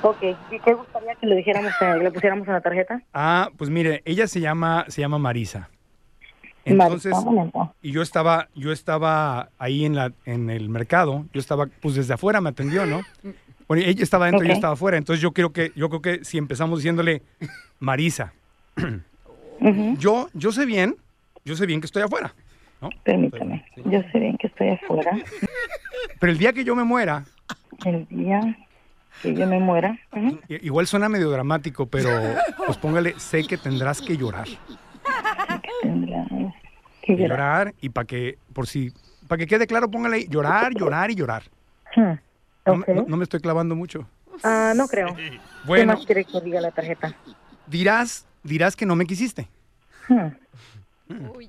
[0.00, 3.02] Ok, ¿y qué gustaría que le dijéramos, eh, le pusiéramos en la tarjeta?
[3.14, 5.70] Ah, pues mire, ella se llama, se llama Marisa.
[6.66, 11.66] Entonces, Marisa, y yo estaba, yo estaba ahí en la, en el mercado, yo estaba,
[11.80, 13.00] pues desde afuera me atendió, ¿no?
[13.66, 16.24] Bueno, ella estaba adentro y yo estaba afuera, entonces yo creo que, yo creo que
[16.24, 17.22] si empezamos diciéndole
[17.80, 18.34] Marisa,
[19.98, 20.96] yo, yo sé bien,
[21.44, 22.34] yo sé bien que estoy afuera,
[22.80, 22.90] ¿no?
[23.04, 25.16] Permítame, yo sé bien que estoy afuera.
[26.20, 27.24] Pero el día que yo me muera,
[27.84, 28.40] El día
[29.22, 29.98] que yo me muera.
[30.48, 32.10] igual suena medio dramático, pero
[32.66, 34.46] pues póngale, sé que tendrás que llorar.
[35.82, 36.28] Tendrás
[37.02, 38.92] Que llorar y para que, por si,
[39.26, 41.42] para que quede claro, póngale llorar, llorar y llorar.
[41.96, 42.12] Hmm,
[42.66, 42.88] No, me- ok.
[42.88, 44.06] no- no me estoy clavando mucho.
[44.44, 45.16] Ah, no creo.
[45.74, 47.16] ¿Qué más quiere que diga la tarjeta?
[47.66, 49.48] Dirás, dirás que no me quisiste.
[50.08, 50.28] Hmm.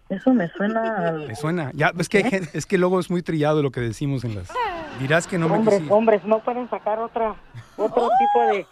[0.08, 1.12] Eso me suena...
[1.28, 1.72] Me suena.
[1.74, 4.50] Ya, es que, es que luego es muy trillado lo que decimos en las.
[5.00, 5.94] Dirás que no me hombres, quisiste.
[5.94, 7.36] hombres, ¿no pueden sacar otra,
[7.78, 8.66] otro tipo de,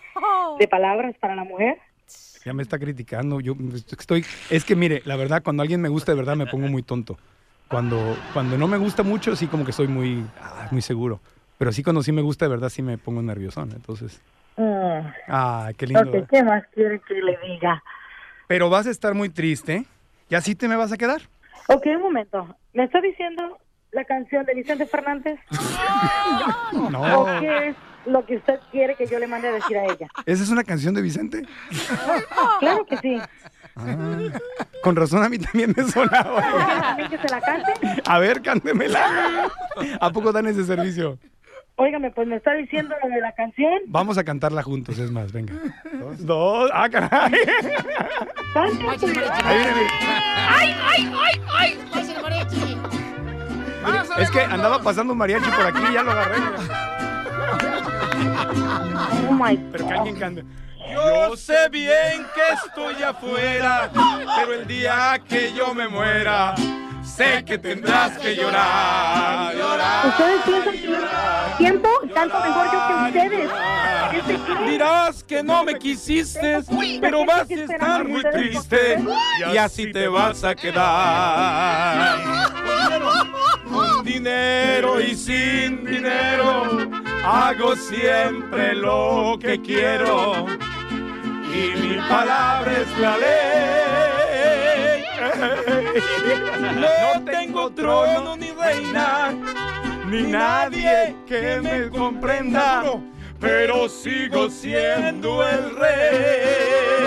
[0.59, 1.77] de palabras para la mujer?
[2.45, 3.41] Ya me está criticando.
[3.41, 3.55] Yo
[3.97, 4.25] estoy.
[4.49, 7.17] Es que mire, la verdad, cuando alguien me gusta de verdad me pongo muy tonto.
[7.67, 11.19] Cuando, cuando no me gusta mucho, sí como que soy muy, ah, muy seguro.
[11.57, 13.71] Pero sí cuando sí me gusta de verdad, sí me pongo nerviosón.
[13.73, 14.21] Entonces.
[14.55, 14.99] Mm.
[15.27, 16.01] Ah, qué lindo.
[16.01, 16.27] Ok, ¿verdad?
[16.29, 17.83] ¿qué más quiere que le diga?
[18.47, 19.85] Pero vas a estar muy triste.
[20.29, 21.21] ¿Y así te me vas a quedar?
[21.67, 22.55] Ok, un momento.
[22.73, 23.57] ¿Me está diciendo
[23.91, 25.39] la canción de Vicente Fernández?
[26.91, 27.21] No.
[27.21, 30.07] ¿O qué es lo que usted quiere que yo le mande a decir a ella?
[30.25, 31.43] ¿Esa es una canción de Vicente?
[32.59, 33.19] Claro que sí.
[33.75, 34.17] Ah,
[34.83, 36.41] con razón a mí también me sonaba.
[36.41, 37.73] ¿Quiere también que se la cante?
[38.05, 39.49] A ver, cántemela.
[39.99, 41.17] ¿A poco dan ese servicio?
[41.79, 43.81] Óigame, pues me está diciendo lo de la canción.
[43.85, 45.53] Vamos a cantarla juntos, es más, venga.
[45.93, 46.25] Dos.
[46.25, 46.71] Dos.
[46.73, 47.33] Ah, caray.
[48.55, 49.87] Ahí viene.
[50.49, 51.79] ¡Ay, ay, ay, ay!
[54.19, 56.37] Es que andaba pasando un mariachi por aquí y ya lo agarré.
[59.29, 60.43] Oh my Pero que alguien cante.
[60.91, 63.91] Yo sé bien que estoy afuera,
[64.35, 66.55] pero el día que yo me muera,
[67.07, 70.07] sé que tendrás que llorar, llorar.
[70.07, 73.49] Ustedes piensan que tiempo canto mejor yo que ustedes.
[74.67, 76.59] Dirás que no me quisiste,
[77.01, 79.03] pero vas a estar muy triste
[79.53, 82.17] y así te vas a quedar.
[83.71, 86.89] Con dinero y sin dinero,
[87.25, 90.45] hago siempre lo que quiero
[91.53, 93.86] y mi palabra es la ley.
[95.37, 99.33] No tengo trono ni reina,
[100.07, 102.83] ni nadie que me comprenda,
[103.39, 106.97] pero sigo siendo el rey.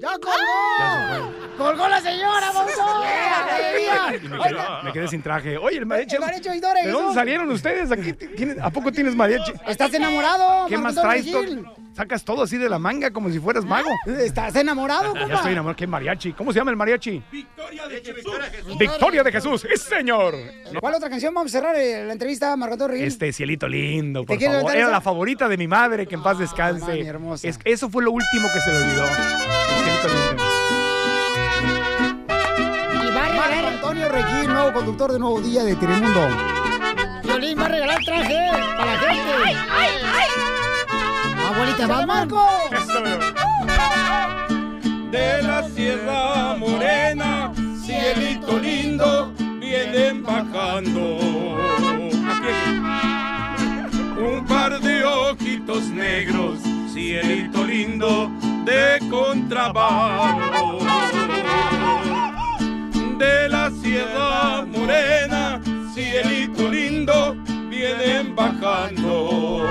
[0.00, 1.43] ¡Ya colgó!
[1.56, 3.04] ¡Colgó la señora, baboso!
[4.22, 5.56] Y me quedé, me quedé sin traje.
[5.56, 6.16] Oye, el mariachi.
[6.16, 6.98] El mariachi Oidora, ¿De eso.
[6.98, 7.90] dónde salieron ustedes?
[7.92, 8.14] Aquí
[8.60, 9.52] ¿A poco tienes mariachi?
[9.66, 11.30] ¿Estás enamorado, ¿Qué más traes?
[11.30, 11.42] To-
[11.94, 13.88] Sacas todo así de la manga como si fueras mago.
[14.18, 15.34] ¿Estás enamorado, Ya compa?
[15.36, 15.76] estoy enamorado.
[15.76, 16.32] ¿Qué mariachi?
[16.32, 17.22] ¿Cómo se llama el mariachi?
[17.30, 18.78] Victoria de Jesús.
[18.78, 19.60] Victoria de Jesús.
[19.62, 20.34] ¡Sí, señor!
[20.80, 23.04] ¿Cuál otra canción vamos a cerrar eh, la entrevista, Marco Gil?
[23.04, 24.72] Este cielito lindo, por favor.
[24.72, 24.90] Era esa?
[24.90, 26.84] la favorita de mi madre, que en paz descanse.
[26.84, 27.46] mami hermosa.
[27.46, 29.04] Es- eso fue lo último que se le olvidó.
[29.04, 30.53] El cielito lindo.
[33.94, 36.20] Antonio Regil, nuevo conductor de Nuevo Día de Telemundo.
[37.22, 38.40] Violín va a regalar traje
[38.76, 39.32] para la gente.
[39.44, 41.46] ¡Ay, ay, ay!
[41.46, 42.44] Abuelita, ¿vas, Marco?
[45.12, 47.52] De la Sierra Morena,
[47.84, 51.18] cielito lindo, vienen bajando.
[54.18, 56.58] Un par de ojitos negros,
[56.92, 58.28] cielito lindo,
[58.64, 60.80] de contrabando.
[63.18, 65.60] De la Sierra Morena,
[65.94, 67.36] cielito lindo,
[67.68, 69.64] vienen bajando.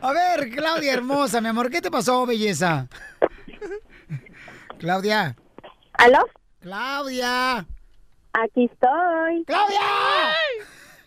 [0.00, 2.86] A ver, Claudia hermosa, mi amor, ¿qué te pasó, belleza?
[4.78, 5.36] Claudia.
[5.94, 6.24] ¿Aló?
[6.60, 7.66] Claudia.
[8.32, 9.44] Aquí estoy.
[9.44, 9.80] ¡Claudia!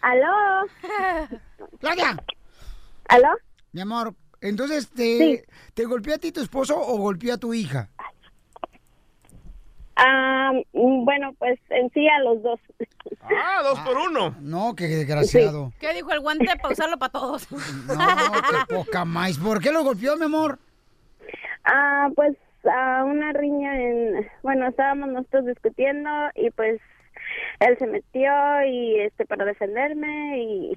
[0.02, 0.68] ¿Aló?
[1.80, 2.18] ¡Claudia!
[3.08, 3.30] ¿Aló?
[3.72, 5.42] Mi amor, entonces, ¿te, Sí.
[5.74, 7.90] ¿te golpeó a ti tu esposo o golpeó a tu hija?
[10.04, 12.60] Ah, mm, bueno, pues en sí a los dos.
[13.22, 14.36] Ah, dos por uno.
[14.42, 15.72] No, qué desgraciado.
[15.80, 17.48] ¿Qué dijo el guante para usarlo para todos?
[17.88, 19.38] No, qué poca más.
[19.38, 20.58] ¿Por qué lo golpeó, mi amor?
[21.66, 26.82] Ah, pues a una riña en, bueno, estábamos nosotros discutiendo y pues
[27.60, 28.32] él se metió
[28.68, 30.74] y este para defenderme y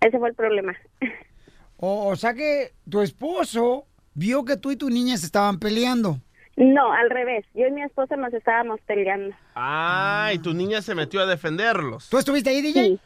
[0.00, 0.76] ese fue el problema.
[1.76, 6.20] O, o sea que tu esposo vio que tú y tu niña se estaban peleando.
[6.58, 7.44] No, al revés.
[7.54, 9.34] Yo y mi esposa nos estábamos peleando.
[9.54, 12.08] Ah, y tu niña se metió a defenderlos.
[12.08, 12.98] ¿Tú estuviste ahí, DJ?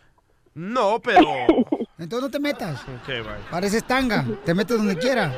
[0.55, 1.21] No, pero...
[1.99, 2.81] Entonces no te metas.
[2.83, 3.51] Ok, bye.
[3.51, 4.25] Pareces tanga.
[4.45, 5.31] Te metes donde quiera.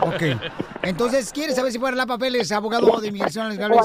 [0.00, 0.22] Ok.
[0.82, 3.80] Entonces, ¿quieres saber si puede arreglar papeles, abogado de inmigración legales?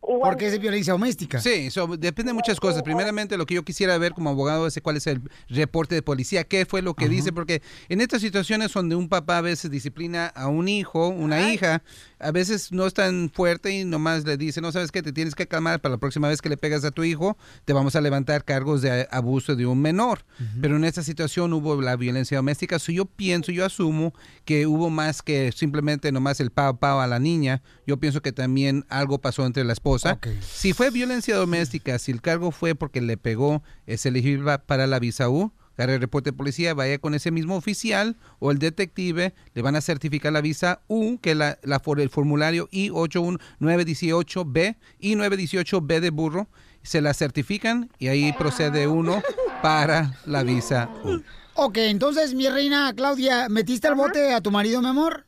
[0.00, 1.40] Porque es de violencia doméstica.
[1.40, 2.82] Sí, so, depende de muchas cosas.
[2.82, 6.44] Primeramente, lo que yo quisiera ver como abogado es cuál es el reporte de policía,
[6.44, 10.26] qué fue lo que dice, porque en estas situaciones donde un papá a veces disciplina
[10.26, 11.82] a un hijo, una hija,
[12.24, 15.34] a veces no es tan fuerte y nomás le dice, no sabes qué, te tienes
[15.34, 18.00] que calmar para la próxima vez que le pegas a tu hijo, te vamos a
[18.00, 20.24] levantar cargos de abuso de un menor.
[20.60, 24.88] Pero en esta situación hubo la violencia doméstica, so yo pienso, yo asumo que hubo
[24.88, 29.18] más que simplemente nomás el pao pao a la niña, yo pienso que también algo
[29.18, 30.18] pasó entre la esposa.
[30.40, 34.98] Si fue violencia doméstica, si el cargo fue porque le pegó, es elegible para la
[34.98, 35.52] visa U.
[35.76, 39.76] Agarre el reporte de policía, vaya con ese mismo oficial o el detective, le van
[39.76, 46.48] a certificar la visa U, que es la, la el formulario I-81918B, I-918B de burro,
[46.82, 49.22] se la certifican y ahí procede uno
[49.62, 51.22] para la visa U.
[51.54, 55.24] Ok, entonces, mi reina Claudia, ¿metiste al bote a tu marido, mi amor?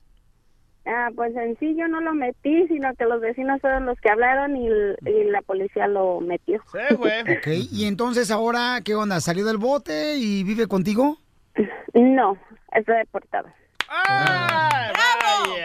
[0.87, 4.09] Ah, pues en sí yo no lo metí, sino que los vecinos fueron los que
[4.09, 6.63] hablaron y, y la policía lo metió.
[6.71, 7.23] Sí, güey.
[7.23, 9.21] Ok, y entonces ahora, ¿qué onda?
[9.21, 11.19] ¿Salió del bote y vive contigo?
[11.95, 12.37] No,
[12.73, 13.49] está deportado.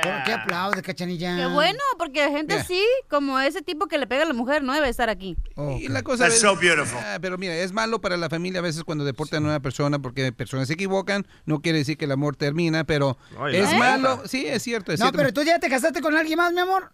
[0.03, 1.35] ¿Por qué aplaudes, cachanilla?
[1.37, 2.61] Qué bueno, porque gente Mira.
[2.61, 5.37] así, como ese tipo que le pega a la mujer, no debe estar aquí.
[5.79, 9.03] Y la cosa es- Ah, pero mira, es malo para la familia a veces cuando
[9.03, 11.25] deportan a una persona porque personas se equivocan.
[11.45, 13.17] No quiere decir que el amor termina, pero
[13.51, 14.21] es malo.
[14.25, 14.91] Sí, es cierto.
[14.91, 15.17] Es No, cierto.
[15.17, 16.91] pero tú ya te casaste con alguien más, mi amor.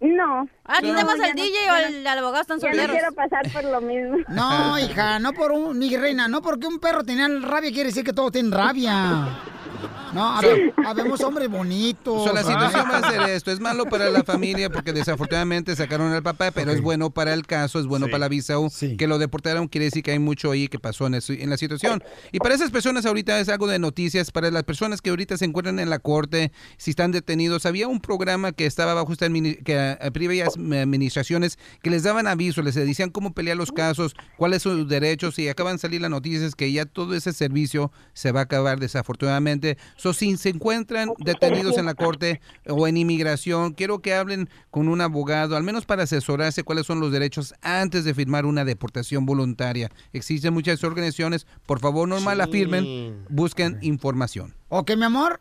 [0.00, 0.46] No.
[0.64, 2.96] Aquí No, tenemos al no- DJ o no- el, al abogado están ya no solteros.
[2.96, 4.16] quiero pasar por lo mismo.
[4.28, 8.04] No, hija, no por un, mi reina, no porque un perro tenía rabia quiere decir
[8.04, 9.28] que todos tienen rabia.
[10.16, 12.24] No, habe- habemos hombres bonitos.
[12.24, 13.50] So, la situación va a ser esto.
[13.52, 17.46] Es malo para la familia porque desafortunadamente sacaron al papá, pero es bueno para el
[17.46, 18.70] caso, es bueno para la visa U.
[18.96, 21.56] Que lo deportaron quiere decir que hay mucho ahí que pasó en, eso- en la
[21.56, 22.02] situación.
[22.32, 24.30] Y para esas personas ahorita es algo de noticias.
[24.30, 28.00] Para las personas que ahorita se encuentran en la corte, si están detenidos, había un
[28.00, 29.62] programa que estaba bajo esta que,
[30.00, 34.78] eh, previas administraciones que les daban aviso, les decían cómo pelear los casos, cuáles son
[34.78, 38.40] sus derechos y acaban de salir las noticias que ya todo ese servicio se va
[38.40, 39.76] a acabar desafortunadamente.
[39.96, 44.88] So, si se encuentran detenidos en la corte o en inmigración, quiero que hablen con
[44.88, 49.26] un abogado, al menos para asesorarse cuáles son los derechos antes de firmar una deportación
[49.26, 49.90] voluntaria.
[50.12, 54.54] Existen muchas organizaciones, por favor no mal la firmen, busquen información.
[54.68, 55.40] Ok, mi amor.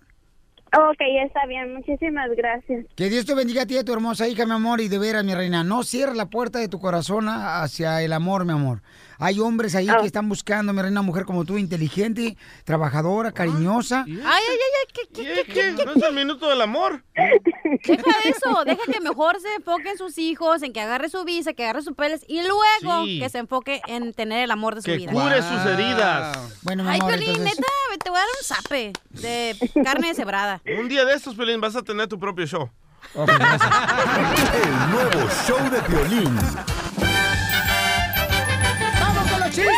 [0.73, 1.73] Ok, está bien.
[1.73, 2.85] Muchísimas gracias.
[2.95, 4.99] Que Dios te bendiga a ti y a tu hermosa hija, mi amor, y de
[4.99, 8.81] veras, mi reina, no cierres la puerta de tu corazón hacia el amor, mi amor.
[9.17, 12.35] Hay hombres ahí que están buscando, mi reina, una mujer como tú, inteligente,
[12.65, 14.03] trabajadora, cariñosa.
[14.05, 15.85] Ay, ay, ay, ay, ¿qué, qué, ¿Qué, qué?
[15.85, 17.01] ¿No es el minuto del amor?
[17.85, 21.53] Deja eso, deja que mejor se enfoque en sus hijos, en que agarre su visa,
[21.53, 23.19] que agarre sus papeles y luego Sí.
[23.19, 25.13] que se enfoque en tener el amor de su Que vida.
[25.13, 26.37] cure sus heridas.
[26.63, 30.13] Bueno, mi Ay, amor, Piolín, entonces- neta, te voy a dar un zape de carne
[30.63, 32.69] Un día de estos, Pelín, vas a tener tu propio show.
[33.15, 33.25] El
[34.91, 36.35] nuevo show de violín.
[38.99, 39.73] ¡Vamos con los chistes!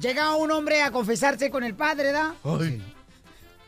[0.00, 2.34] Llega un hombre a confesarse con el padre, ¿da?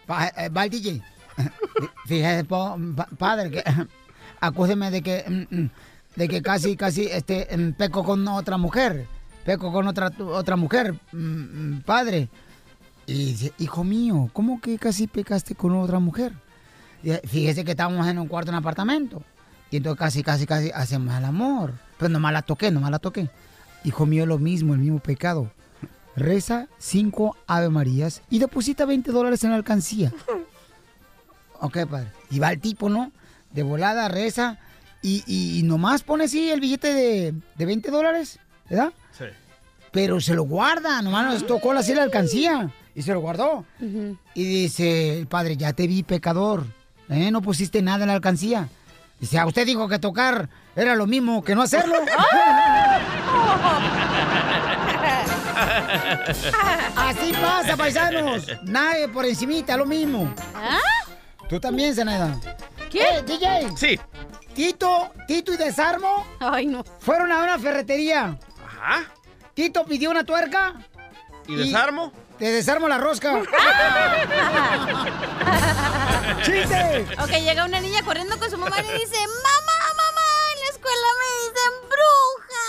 [0.06, 1.02] Pa- eh, va el DJ.
[2.06, 3.62] Fíjese, po- pa- padre, que
[4.40, 5.70] acúseme de que mm, mm,
[6.16, 9.06] de que casi, casi este mm, peco con otra mujer.
[9.44, 10.94] Peco con otra otra mujer,
[11.84, 12.28] padre.
[13.06, 16.32] Y dice, hijo mío, ¿cómo que casi pecaste con otra mujer?
[17.02, 19.22] Y, eh, Fíjese que estábamos en un cuarto en un apartamento.
[19.70, 21.72] Y entonces casi, casi, casi hacemos el amor.
[21.98, 23.28] Pero nomás la toqué, nomás la toqué.
[23.84, 25.50] Hijo mío, lo mismo, el mismo pecado.
[26.14, 30.12] Reza cinco Ave Marías y deposita 20 dólares en la alcancía.
[31.60, 32.08] Ok, padre.
[32.30, 33.12] Y va el tipo, ¿no?
[33.52, 34.58] De volada, reza.
[35.00, 38.38] Y, y- y nomás pone así el billete de, de 20 dólares,
[38.68, 38.92] ¿verdad?
[39.16, 39.24] Sí.
[39.92, 42.72] Pero se lo guarda, nomás nos tocó así la alcancía.
[42.94, 43.64] Y se lo guardó.
[44.34, 46.66] Y dice el padre, ya te vi pecador.
[47.08, 47.30] ¿eh?
[47.30, 48.68] No pusiste nada en la alcancía.
[49.18, 51.94] Dice, a usted dijo que tocar era lo mismo que no hacerlo.
[56.96, 58.46] Así pasa, paisanos.
[58.62, 60.32] Nadie por encimita, lo mismo.
[61.48, 62.38] Tú también, Zenaida.
[62.90, 63.22] ¿Qué?
[63.26, 63.76] DJ.
[63.76, 63.98] Sí.
[64.54, 66.26] Tito, Tito y Desarmo.
[66.40, 66.84] Ay, no.
[67.00, 68.38] Fueron a una ferretería.
[68.64, 69.04] Ajá.
[69.54, 70.74] Tito pidió una tuerca.
[71.48, 72.12] ¿Y desarmo?
[72.42, 73.40] Te desarmo la rosca.
[76.42, 77.06] ¡Chiste!
[77.20, 80.66] Ok, llega una niña corriendo con su mamá y le dice, mamá, mamá, en la
[80.72, 82.66] escuela me dicen bruja.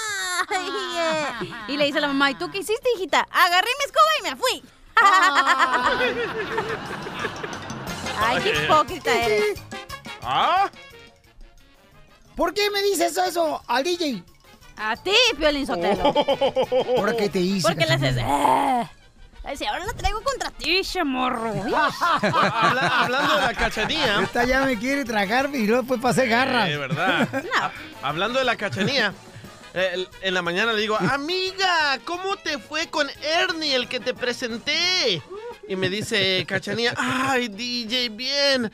[0.62, 1.26] Y, eh,
[1.70, 3.26] y le dice la mamá, ¿y tú qué hiciste, hijita?
[3.32, 4.64] Agarré mi escoba y me fui.
[8.20, 9.60] Ay, qué hipócrita eres.
[10.22, 10.70] ¿Ah?
[12.36, 14.24] ¿Por qué me dices eso al DJ?
[14.78, 16.14] A ti, Piolín Sotelo.
[16.14, 17.68] ¿Por qué te hice?
[17.68, 18.18] Porque le haces...
[19.44, 19.58] cachanilla?
[19.58, 21.52] Si ahora la traigo contra ti, chamorro.
[22.22, 24.20] Habla- hablando de la cachanía.
[24.24, 26.68] Esta ya me quiere tragar y luego después pasé garras.
[26.70, 27.28] De verdad.
[28.02, 29.14] Hablando de la cachanía.
[29.74, 34.14] Eh, en la mañana le digo, amiga, ¿cómo te fue con Ernie, el que te
[34.14, 35.22] presenté?
[35.68, 38.70] Y me dice Cachanía, ay, DJ, bien.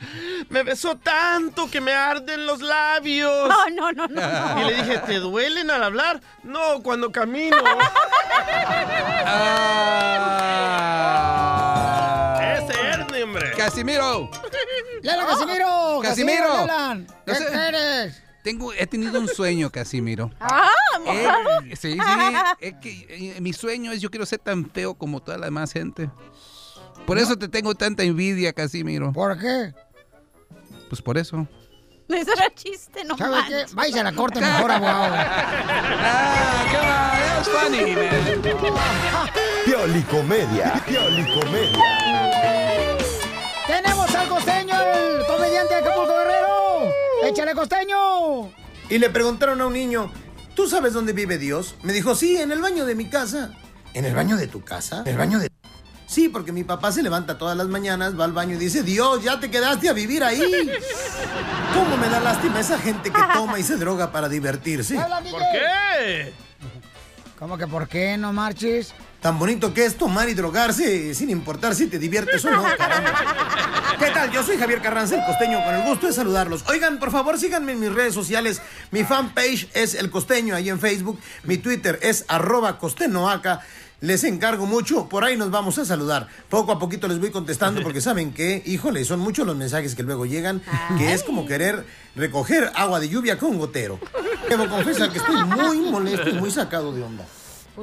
[0.48, 3.48] Me besó tanto que me arden los labios.
[3.48, 4.60] No, no, no, no.
[4.60, 6.20] Y le dije, ¿te duelen al hablar?
[6.42, 7.56] No, cuando camino.
[12.40, 13.52] Ese Ernie, hombre.
[13.56, 14.30] Casimiro.
[15.02, 16.00] ¡Lala, Casimiro!
[16.02, 16.52] Casimiro.
[16.52, 17.06] Alan!
[17.24, 18.22] ¿Qué No sé- quieres?
[18.42, 20.30] Tengo, he tenido un sueño, Casimiro.
[20.40, 20.68] ¡Ah,
[21.06, 21.98] Eh, sí, sí.
[22.60, 25.72] Es que eh, mi sueño es yo quiero ser tan feo como toda la demás
[25.72, 26.10] gente.
[27.06, 29.12] Por eso te tengo tanta envidia, Casimiro.
[29.12, 29.72] ¿Por qué?
[30.88, 31.46] Pues por eso.
[32.08, 33.64] Eso era chiste, no ¿Sabes qué?
[33.74, 35.14] Váyase a la corte mejor, abogado.
[36.02, 38.42] Ah, funny, man.
[39.64, 40.82] Piolicomedia.
[40.86, 42.69] Piolicomedia.
[47.30, 48.50] ¡Échale, costeño!
[48.88, 50.10] Y le preguntaron a un niño,
[50.54, 51.76] ¿tú sabes dónde vive Dios?
[51.82, 53.52] Me dijo, sí, en el baño de mi casa.
[53.94, 55.02] ¿En el baño de tu casa?
[55.02, 55.48] ¿En el baño de...?
[56.08, 59.22] Sí, porque mi papá se levanta todas las mañanas, va al baño y dice, Dios,
[59.22, 60.40] ya te quedaste a vivir ahí.
[61.72, 64.96] ¿Cómo me da lástima esa gente que toma y se droga para divertirse?
[64.96, 66.32] ¿Por qué?
[67.38, 68.92] ¿Cómo que por qué no marches?
[69.20, 73.12] Tan bonito que es tomar y drogarse sin importar si te diviertes o no, caramba.
[73.98, 74.30] ¿Qué tal?
[74.30, 76.64] Yo soy Javier Carranza, el costeño, con el gusto de saludarlos.
[76.70, 78.62] Oigan, por favor, síganme en mis redes sociales.
[78.90, 81.20] Mi fanpage es El Costeño ahí en Facebook.
[81.44, 83.60] Mi Twitter es arroba costenoaca.
[84.00, 86.28] Les encargo mucho, por ahí nos vamos a saludar.
[86.48, 90.02] Poco a poquito les voy contestando porque saben que, híjole, son muchos los mensajes que
[90.02, 90.62] luego llegan,
[90.96, 91.84] que es como querer
[92.16, 94.00] recoger agua de lluvia con gotero.
[94.48, 97.26] Debo confesar que estoy muy molesto y muy sacado de onda.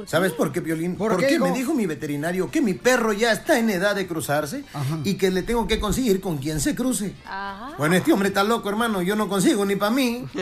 [0.06, 0.96] ¿Sabes por qué, Piolín?
[0.96, 4.06] ¿Por Porque qué, me dijo mi veterinario que mi perro ya está en edad de
[4.06, 4.64] cruzarse
[5.04, 7.14] y que le tengo que conseguir con quien se cruce.
[7.78, 9.02] Bueno, este hombre está loco, hermano.
[9.02, 10.24] Yo no consigo ni para mí.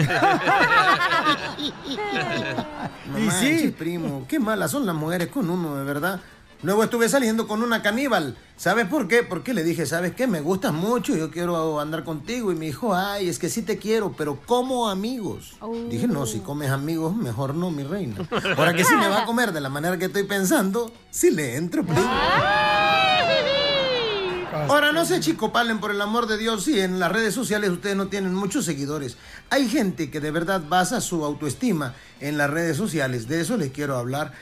[3.10, 3.74] No Y sí.
[3.76, 4.24] primo.
[4.28, 6.20] Qué malas son las mujeres con uno, de verdad.
[6.62, 8.36] Luego estuve saliendo con una caníbal.
[8.56, 9.22] ¿Sabes por qué?
[9.22, 10.26] Porque le dije, ¿sabes qué?
[10.26, 12.50] Me gustas mucho, yo quiero andar contigo.
[12.50, 15.56] Y me dijo, ay, es que sí te quiero, pero como amigos.
[15.90, 18.16] Dije, no, si comes amigos, mejor no, mi reina.
[18.56, 21.56] Ahora que sí me va a comer de la manera que estoy pensando, sí le
[21.56, 22.10] entro, primo.
[24.68, 27.94] Ahora, no se chicopalen, por el amor de Dios, si en las redes sociales ustedes
[27.94, 29.16] no tienen muchos seguidores.
[29.50, 33.28] Hay gente que de verdad basa su autoestima en las redes sociales.
[33.28, 34.32] De eso les quiero hablar.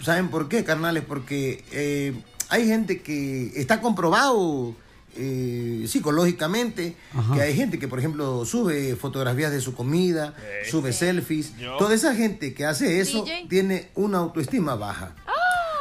[0.00, 1.02] ¿Saben por qué, carnales?
[1.06, 2.14] Porque eh,
[2.48, 4.74] hay gente que está comprobado
[5.16, 7.34] eh, psicológicamente, Ajá.
[7.34, 10.34] que hay gente que, por ejemplo, sube fotografías de su comida,
[10.70, 11.56] sube selfies.
[11.56, 11.76] Yo.
[11.76, 13.46] Toda esa gente que hace eso DJ.
[13.48, 15.14] tiene una autoestima baja.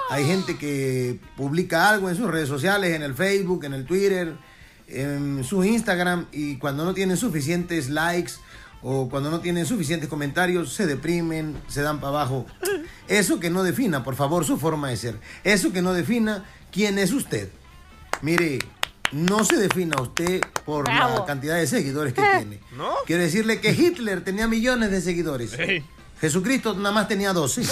[0.10, 4.36] Hay gente que publica algo en sus redes sociales, en el Facebook, en el Twitter,
[4.88, 8.34] en su Instagram, y cuando no tienen suficientes likes
[8.84, 12.46] o cuando no tienen suficientes comentarios, se deprimen, se dan para abajo.
[13.08, 15.20] Eso que no defina, por favor, su forma de ser.
[15.44, 17.50] Eso que no defina quién es usted.
[18.22, 18.60] Mire,
[19.14, 22.60] no se defina usted por la cantidad de seguidores que tiene.
[22.76, 22.92] ¿No?
[23.06, 25.58] Quiero decirle que Hitler tenía millones de seguidores.
[25.58, 25.86] Ey.
[26.20, 27.62] Jesucristo nada más tenía 12.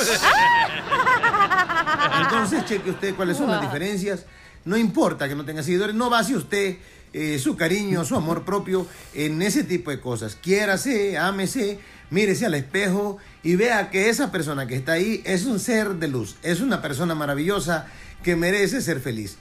[2.21, 4.25] Entonces, cheque usted cuáles son las diferencias.
[4.65, 6.77] No importa que no tenga seguidores, no base usted
[7.13, 10.35] eh, su cariño, su amor propio en ese tipo de cosas.
[10.35, 15.59] Quiérase, ámese, mírese al espejo y vea que esa persona que está ahí es un
[15.59, 17.87] ser de luz, es una persona maravillosa
[18.23, 19.37] que merece ser feliz.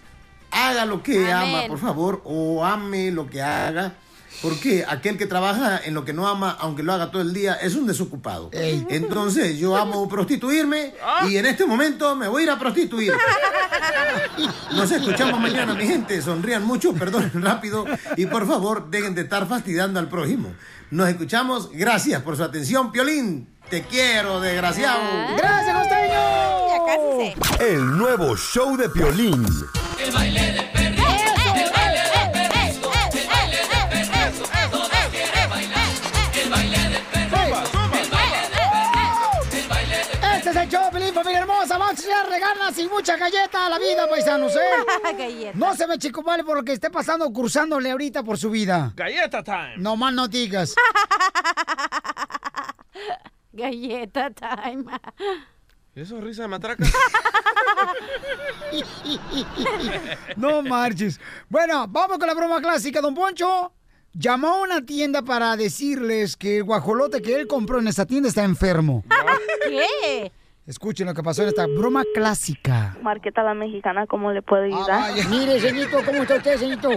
[0.50, 1.54] Haga lo que Amén.
[1.56, 3.94] ama, por favor, o ame lo que haga.
[4.42, 7.54] Porque aquel que trabaja en lo que no ama, aunque lo haga todo el día,
[7.54, 8.50] es un desocupado.
[8.52, 10.94] Entonces, yo amo prostituirme
[11.28, 13.12] y en este momento me voy a ir a prostituir.
[14.72, 16.20] Nos escuchamos mañana, mi gente.
[16.22, 17.84] Sonrían mucho, perdonen rápido
[18.16, 20.52] y por favor, dejen de estar fastidiando al prójimo.
[20.90, 21.70] Nos escuchamos.
[21.72, 23.48] Gracias por su atención, Piolín.
[23.68, 25.00] Te quiero, desgraciado.
[25.36, 26.12] ¡Gracias, costeño!
[26.68, 27.72] Ya casi sé.
[27.72, 29.46] El nuevo show de Piolín.
[30.04, 30.69] El baile de
[42.40, 45.52] ganas y mucha galleta a la vida, paisanos, ¿eh?
[45.54, 48.92] No se me chico vale por lo que esté pasando, cruzándole ahorita por su vida.
[48.96, 49.74] Galleta time.
[49.78, 50.74] No más no digas.
[53.52, 54.84] Galleta time.
[55.94, 56.84] Eso risa de matraca.
[60.36, 61.20] No marches.
[61.48, 63.00] Bueno, vamos con la broma clásica.
[63.00, 63.72] Don Poncho
[64.12, 68.28] llamó a una tienda para decirles que el guajolote que él compró en esa tienda
[68.28, 69.04] está enfermo.
[69.64, 70.32] ¿Qué?
[70.70, 72.96] Escuchen lo que pasó en esta broma clásica.
[73.02, 75.12] Marqueta la mexicana, ¿cómo le puedo ayudar?
[75.28, 76.90] Mire, señorito, ¿cómo está usted, señorito?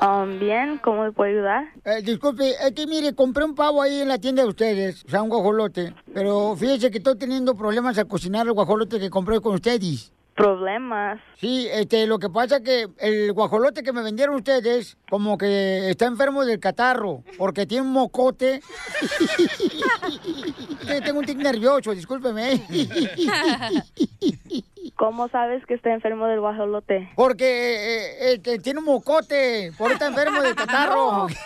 [0.00, 1.64] Um, bien, ¿cómo le puedo ayudar?
[1.84, 5.08] Eh, disculpe, es que mire, compré un pavo ahí en la tienda de ustedes, o
[5.08, 5.92] sea, un guajolote.
[6.14, 10.12] Pero fíjese que estoy teniendo problemas al cocinar el guajolote que compré con ustedes.
[10.36, 11.18] ¿Problemas?
[11.40, 16.04] Sí, este, lo que pasa que el guajolote que me vendieron ustedes, como que está
[16.04, 18.60] enfermo del catarro, porque tiene un mocote.
[21.04, 22.62] Tengo un tic nervioso, discúlpeme.
[24.96, 27.10] ¿Cómo sabes que está enfermo del guajolote?
[27.16, 31.26] Porque eh, eh, que tiene un mocote, por está enfermo del catarro.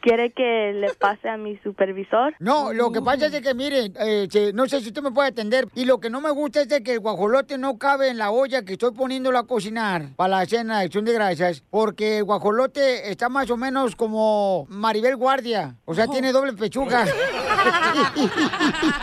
[0.00, 2.34] ¿Quiere que le pase a mi supervisor?
[2.38, 5.28] No, lo que pasa es de que, mire, eh, no sé si usted me puede
[5.28, 5.68] atender.
[5.74, 8.30] Y lo que no me gusta es de que el guajolote no cabe en la
[8.30, 11.62] olla que estoy poniéndolo a cocinar para la cena de acción de gracias.
[11.70, 15.76] Porque el guajolote está más o menos como Maribel Guardia.
[15.84, 17.04] O sea, tiene doble pechuga.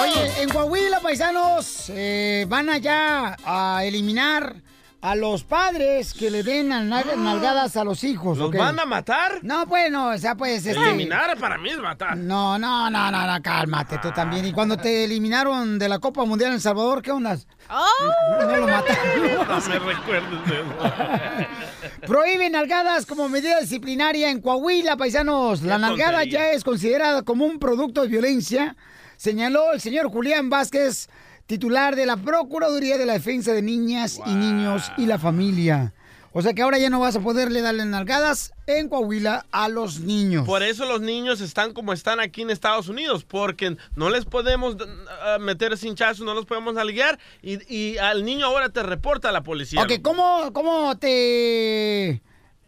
[0.00, 4.56] Oye, en Coahuila, paisanos, eh, van allá a eliminar
[5.02, 8.38] a los padres que le den nalga- nalgadas a los hijos.
[8.38, 8.56] ¿Los ¿ok?
[8.56, 9.40] van a matar?
[9.42, 10.64] No, bueno, o sea, pues...
[10.64, 10.80] Este...
[10.80, 12.16] Eliminar para mí es matar.
[12.16, 14.46] No, no, no, no, no, cálmate tú también.
[14.46, 17.48] Y cuando te eliminaron de la Copa Mundial en El Salvador, ¿qué ondas?
[17.68, 19.22] No lo mataron.
[19.52, 22.02] No me recuerdes de eso.
[22.06, 25.62] Prohíben nalgadas como medida disciplinaria en Coahuila, paisanos.
[25.62, 26.38] La nalgada tontería.
[26.40, 28.76] ya es considerada como un producto de violencia,
[29.16, 31.08] señaló el señor Julián Vázquez,
[31.52, 35.92] titular de la Procuraduría de la Defensa de Niñas y Niños y la Familia.
[36.32, 40.00] O sea que ahora ya no vas a poderle darle nalgadas en Coahuila a los
[40.00, 40.46] niños.
[40.46, 44.76] Por eso los niños están como están aquí en Estados Unidos, porque no les podemos
[44.76, 49.32] uh, meter cinchazos, no los podemos nalguear y, y al niño ahora te reporta a
[49.32, 49.82] la policía.
[49.82, 52.22] Ok, ¿cómo, ¿cómo te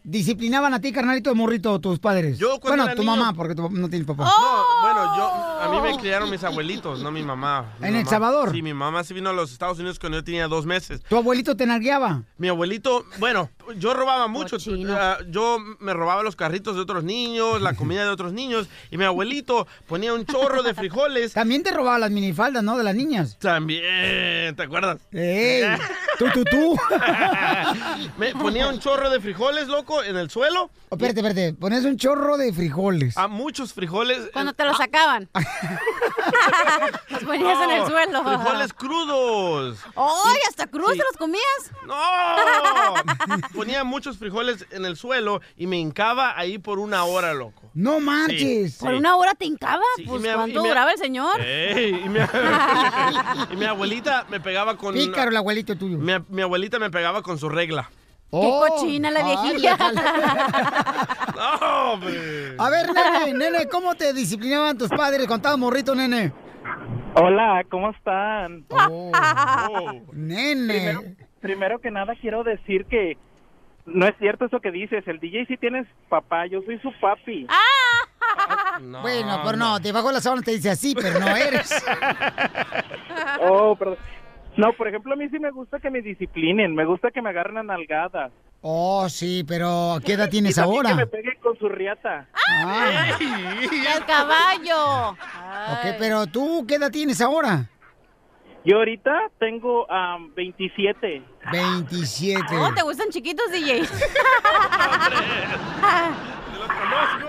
[0.05, 2.37] disciplinaban a ti, carnalito de morrito, tus padres?
[2.37, 4.23] Yo cuando bueno, era tu niño- mamá, porque tu- no tienes papá.
[4.25, 5.27] No, bueno, yo,
[5.61, 7.73] a mí me criaron mis abuelitos, no mi mamá.
[7.79, 8.51] Mi ¿En El mamá- Salvador?
[8.51, 11.01] Sí, mi mamá sí vino a los Estados Unidos cuando yo tenía dos meses.
[11.09, 12.21] ¿Tu abuelito te nalgueaba?
[12.37, 14.57] Mi abuelito, bueno, yo robaba mucho.
[14.91, 18.67] Ah, yo me robaba los carritos de otros niños, la comida de otros niños.
[18.91, 21.33] Y mi abuelito ponía un chorro de frijoles.
[21.33, 22.77] También te robaba las minifaldas, ¿no?
[22.77, 23.37] De las niñas.
[23.39, 24.99] También, ¿te acuerdas?
[25.11, 25.63] ¡Ey!
[26.19, 26.77] ¡Tú, tú, tú!
[28.17, 30.69] me ponía un chorro de frijoles, loco, en el suelo.
[30.89, 31.53] Oh, espérate, espérate.
[31.53, 33.17] Pones un chorro de frijoles.
[33.17, 34.29] A muchos frijoles.
[34.33, 35.29] Cuando te los sacaban.
[37.09, 38.23] los ponías en el No, suelo.
[38.23, 39.79] Frijoles crudos.
[39.95, 41.71] ¡Ay, hasta crudos te los comías!
[41.87, 41.95] ¡No!
[43.53, 47.63] Ponía muchos frijoles en el suelo y me hincaba ahí por una hora, loco.
[47.73, 48.73] ¡No marches!
[48.73, 48.97] Sí, ¿Por sí.
[48.97, 49.85] una hora te hincabas?
[49.97, 51.41] Sí, pues, ¿cuánto duraba el señor?
[51.41, 52.19] Ey, y, mi,
[53.51, 54.93] y mi abuelita me pegaba con...
[54.93, 55.97] Pícaro el abuelito tuyo.
[55.97, 57.89] Mi, mi abuelita me pegaba con su regla.
[58.31, 58.41] Oh.
[58.41, 59.77] ¡Qué cochina la viejilla!
[61.35, 62.55] ¡No, hombre!
[62.57, 66.33] A ver, nene, nene, ¿cómo te disciplinaban tus padres cuando estabas morrito, nene?
[67.15, 68.65] Hola, ¿cómo están?
[68.69, 69.11] Oh,
[70.11, 70.73] nene.
[70.73, 71.01] Primero,
[71.39, 73.17] primero que nada quiero decir que
[73.85, 75.07] no es cierto eso que dices.
[75.07, 77.47] El DJ sí tienes papá, yo soy su papi.
[79.01, 81.85] bueno, pero no, debajo de la sábana te dice así, pero no eres.
[83.41, 83.97] Oh, perdón.
[84.57, 87.29] No, por ejemplo, a mí sí me gusta que me disciplinen, me gusta que me
[87.29, 88.31] agarren a nalgadas.
[88.61, 90.89] Oh, sí, pero ¿qué edad Y tienes también ahora?
[90.89, 92.27] que me peguen con su riata.
[92.49, 93.17] Ah.
[93.19, 95.17] ¡El caballo!
[95.67, 97.69] Ok, pero tú, ¿qué edad tienes ahora?
[98.65, 101.23] Yo ahorita tengo am, 27.
[101.51, 102.41] 27.
[102.59, 103.83] Oh, ¿te gustan chiquitos, DJ?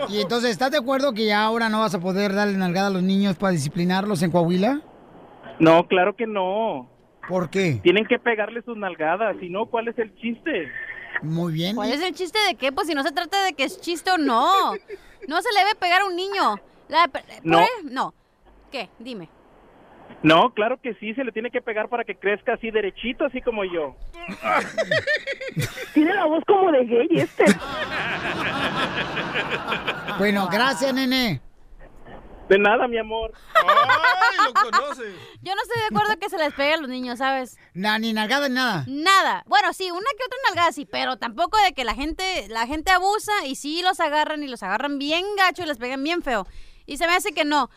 [0.09, 2.91] Y entonces, ¿estás de acuerdo que ya ahora no vas a poder darle nalgada a
[2.91, 4.81] los niños para disciplinarlos en Coahuila?
[5.59, 6.89] No, claro que no.
[7.29, 7.81] ¿Por qué?
[7.83, 10.71] Tienen que pegarle sus nalgadas, si no, ¿cuál es el chiste?
[11.23, 11.75] Muy bien.
[11.75, 12.73] ¿Cuál es el chiste de qué?
[12.73, 14.73] Pues si no se trata de que es chiste o no.
[15.29, 16.57] No se le debe pegar a un niño.
[16.89, 17.11] La-
[17.43, 17.61] No.
[17.85, 18.15] no.
[18.71, 18.89] ¿Qué?
[18.99, 19.29] Dime.
[20.23, 23.41] No, claro que sí, se le tiene que pegar para que crezca así derechito, así
[23.41, 23.97] como yo.
[25.95, 27.45] Tiene la voz como de gay este.
[30.19, 31.41] Bueno, gracias, nene.
[32.49, 33.33] De nada, mi amor.
[33.55, 35.03] ¡Ay, lo conoce!
[35.43, 37.57] Yo no estoy de acuerdo que se les pegue a los niños, ¿sabes?
[37.75, 38.85] Na- ni nalgada ni nada.
[38.87, 39.43] Nada.
[39.47, 42.93] Bueno, sí, una que otra nalgada sí, pero tampoco de que la gente, la gente
[42.93, 46.47] abusa y sí los agarran y los agarran bien gacho y les pegan bien feo.
[46.87, 47.69] Y se me hace que no.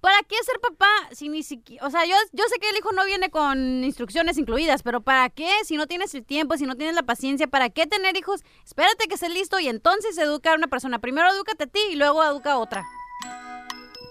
[0.00, 1.84] ¿Para qué ser papá si ni siquiera...
[1.84, 5.28] O sea, yo, yo sé que el hijo no viene con instrucciones incluidas, pero ¿para
[5.28, 5.50] qué?
[5.64, 8.44] Si no tienes el tiempo, si no tienes la paciencia, ¿para qué tener hijos?
[8.64, 11.00] Espérate que esté listo y entonces educa a una persona.
[11.00, 12.84] Primero edúcate a ti y luego educa a otra.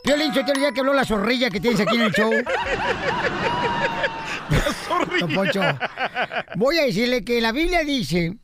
[0.07, 2.31] Piolín, Sotelo, ya que habló la zorrilla que tienes aquí en el show.
[5.19, 5.59] Don Poncho,
[6.55, 8.37] voy a decirle que la Biblia dice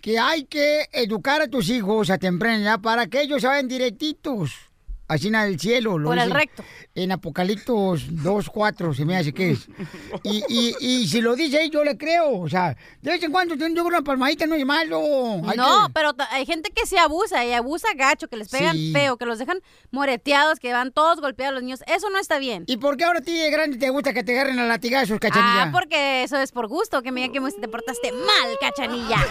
[0.00, 4.67] que hay que educar a tus hijos a temprana edad para que ellos vayan directitos.
[5.08, 5.98] Así en el cielo.
[5.98, 6.62] Lo Por el recto.
[6.94, 9.66] En Apocaliptos 2.4 se me hace que es.
[10.24, 12.40] Y, y, y si lo dice ahí, yo le creo.
[12.40, 14.98] O sea, de vez en cuando tengo una palmadita, no es malo.
[15.46, 18.76] Hay no, que- pero hay gente que se abusa y abusa gacho, que les pegan
[18.76, 18.92] Sí.
[18.92, 21.80] feo, que los dejan moreteados, que van todos golpeados los niños.
[21.86, 22.64] Eso no está bien.
[22.66, 25.18] ¿Y por qué ahora a ti de grande te gusta que te agarren a latigazos,
[25.18, 25.62] cachanilla?
[25.64, 29.16] Ah, porque eso es por gusto, que me digan que te portaste mal, cachanilla.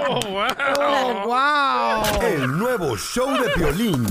[0.78, 2.22] ¡Oh, wow!
[2.22, 4.06] El nuevo show de violín.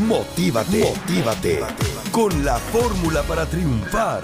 [0.00, 1.60] Motívate, motívate
[2.12, 4.22] con la fórmula para triunfar.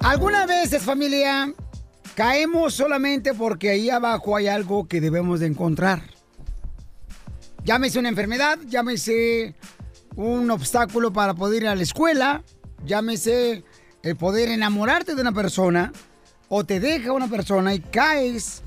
[0.00, 1.52] Algunas veces, familia,
[2.14, 6.02] caemos solamente porque ahí abajo hay algo que debemos de encontrar.
[7.64, 9.54] Llámese una enfermedad, llámese
[10.14, 12.44] un obstáculo para poder ir a la escuela,
[12.84, 13.64] llámese
[14.02, 15.92] el poder enamorarte de una persona
[16.48, 18.62] o te deja una persona y caes.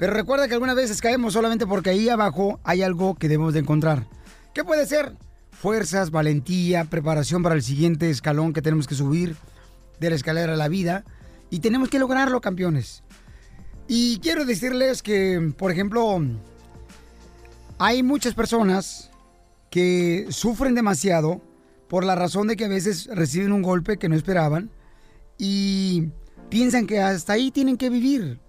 [0.00, 3.60] Pero recuerda que algunas veces caemos solamente porque ahí abajo hay algo que debemos de
[3.60, 4.06] encontrar.
[4.54, 5.12] ¿Qué puede ser?
[5.50, 9.36] Fuerzas, valentía, preparación para el siguiente escalón que tenemos que subir.
[10.00, 11.04] de la escalera de la vida
[11.50, 13.02] y tenemos que lograrlo, campeones.
[13.86, 16.18] Y quiero decirles que, por ejemplo,
[17.78, 19.10] hay muchas personas
[19.70, 21.42] que sufren demasiado
[21.88, 24.70] por la razón de que a veces reciben un golpe que no esperaban
[25.36, 26.08] y
[26.48, 28.40] piensan que hasta ahí tienen que vivir.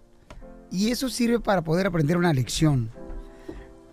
[0.72, 2.90] Y eso sirve para poder aprender una lección.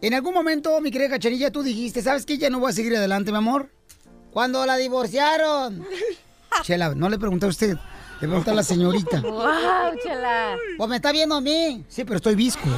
[0.01, 2.39] En algún momento, mi querida Cachanilla, tú dijiste, ¿sabes qué?
[2.39, 3.69] Ya no voy a seguir adelante, mi amor.
[4.31, 5.85] Cuando la divorciaron.
[6.63, 7.77] Chela, no le pregunté a usted,
[8.21, 9.21] le pregunté a la señorita.
[9.23, 10.57] ¡Wow, chela!
[10.77, 11.85] Pues me está viendo a mí.
[11.89, 12.63] Sí, pero estoy visco.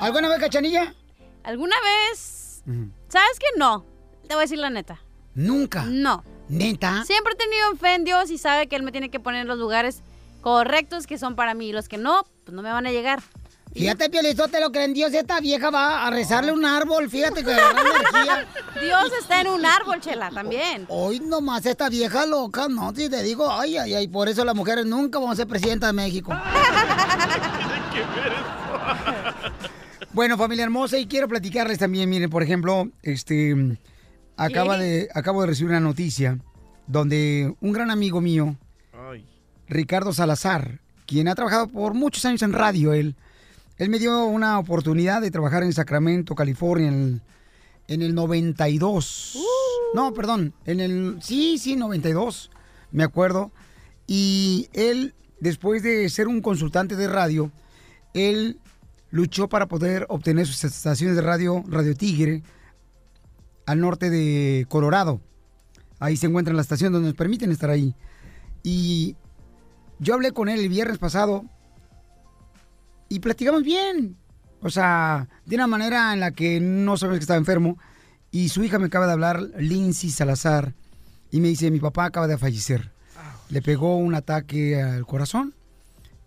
[0.00, 0.94] ¿Alguna vez, Cachanilla?
[1.42, 2.62] ¿Alguna vez?
[3.08, 3.84] ¿Sabes que no?
[4.26, 5.00] Te voy a decir la neta.
[5.34, 5.84] Nunca.
[5.84, 6.24] No.
[6.48, 7.04] ¿Neta?
[7.04, 9.48] Siempre he tenido fe en Dios y sabe que Él me tiene que poner en
[9.48, 10.02] los lugares
[10.40, 11.72] correctos que son para mí.
[11.72, 13.22] Los que no, pues no me van a llegar.
[13.72, 17.08] Fíjate, Piolizote, lo que en Dios esta vieja va a rezarle un árbol.
[17.10, 18.46] Fíjate que energía.
[18.80, 20.86] Dios está en un árbol, chela, también.
[20.88, 22.94] Hoy nomás esta vieja loca, ¿no?
[22.94, 25.88] Si te digo, ay, ay, ay, por eso las mujeres nunca vamos a ser presidenta
[25.88, 26.32] de México.
[30.12, 33.78] Bueno, familia hermosa, y quiero platicarles también, miren, por ejemplo, este,
[34.36, 36.38] acaba de, acabo de recibir una noticia
[36.88, 38.56] donde un gran amigo mío,
[39.68, 43.16] Ricardo Salazar, quien ha trabajado por muchos años en radio, él,
[43.76, 47.22] él me dio una oportunidad de trabajar en Sacramento, California, en el,
[47.88, 49.38] en el 92.
[49.94, 52.50] No, perdón, en el, sí, sí, 92,
[52.92, 53.50] me acuerdo.
[54.06, 57.50] Y él, después de ser un consultante de radio,
[58.14, 58.58] él
[59.10, 62.42] luchó para poder obtener sus estaciones de radio, Radio Tigre,
[63.66, 65.20] al norte de Colorado.
[66.00, 67.94] Ahí se encuentra la estación donde nos permiten estar ahí.
[68.62, 69.16] Y
[69.98, 71.44] yo hablé con él el viernes pasado
[73.08, 74.16] y platicamos bien.
[74.60, 77.78] O sea, de una manera en la que no sabes que estaba enfermo.
[78.30, 80.74] Y su hija me acaba de hablar, Lindsay Salazar,
[81.30, 82.92] y me dice, mi papá acaba de fallecer.
[83.48, 85.54] Le pegó un ataque al corazón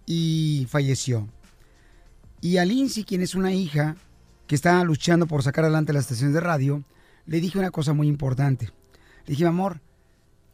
[0.07, 1.27] y falleció.
[2.39, 3.95] Y a Lindsay, quien es una hija
[4.47, 6.83] que está luchando por sacar adelante las estaciones de radio,
[7.27, 8.65] le dije una cosa muy importante.
[9.25, 9.79] Le dije, mi amor,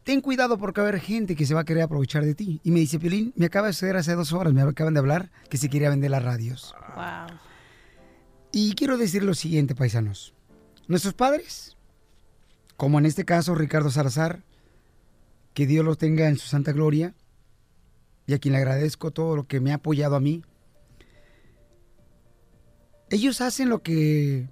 [0.07, 2.61] ten cuidado porque va a haber gente que se va a querer aprovechar de ti.
[2.63, 5.31] Y me dice, Piolín, me acaba de suceder hace dos horas, me acaban de hablar
[5.49, 6.73] que se quería vender las radios.
[6.95, 7.37] Wow.
[8.53, 10.33] Y quiero decir lo siguiente, paisanos.
[10.87, 11.75] Nuestros padres,
[12.77, 14.45] como en este caso Ricardo Salazar,
[15.53, 17.13] que Dios los tenga en su santa gloria,
[18.27, 20.41] y a quien le agradezco todo lo que me ha apoyado a mí,
[23.09, 24.47] ellos hacen lo que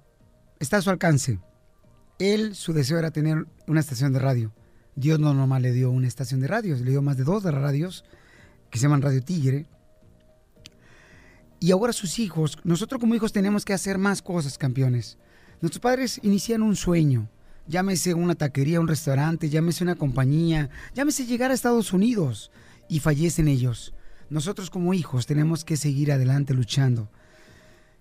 [0.60, 1.40] está a su alcance.
[2.18, 4.52] Él, su deseo era tener una estación de radio.
[4.96, 7.50] Dios no nomás le dio una estación de radio, le dio más de dos de
[7.50, 8.04] radios
[8.70, 9.66] que se llaman Radio Tigre.
[11.60, 15.18] Y ahora sus hijos, nosotros como hijos tenemos que hacer más cosas, campeones.
[15.60, 17.28] Nuestros padres inician un sueño,
[17.66, 22.50] llámese una taquería, un restaurante, llámese una compañía, llámese llegar a Estados Unidos
[22.88, 23.92] y fallecen ellos.
[24.30, 27.10] Nosotros como hijos tenemos que seguir adelante luchando.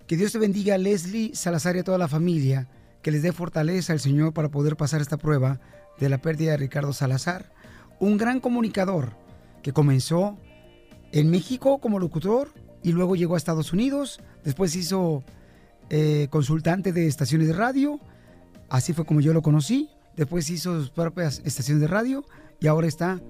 [0.08, 2.70] Que Dios te bendiga, Leslie Salazar y a toda la familia,
[3.02, 5.60] que les dé fortaleza al Señor para poder pasar esta prueba
[6.00, 7.52] de la pérdida de Ricardo Salazar,
[8.00, 9.14] un gran comunicador
[9.64, 10.38] que comenzó
[11.12, 12.50] en México como locutor
[12.84, 15.24] y luego llegó a Estados Unidos, después hizo
[15.90, 18.00] eh, consultante de estaciones de radio,
[18.70, 22.26] así fue como yo lo conocí, después hizo sus propias estaciones de radio
[22.60, 23.22] y ahora está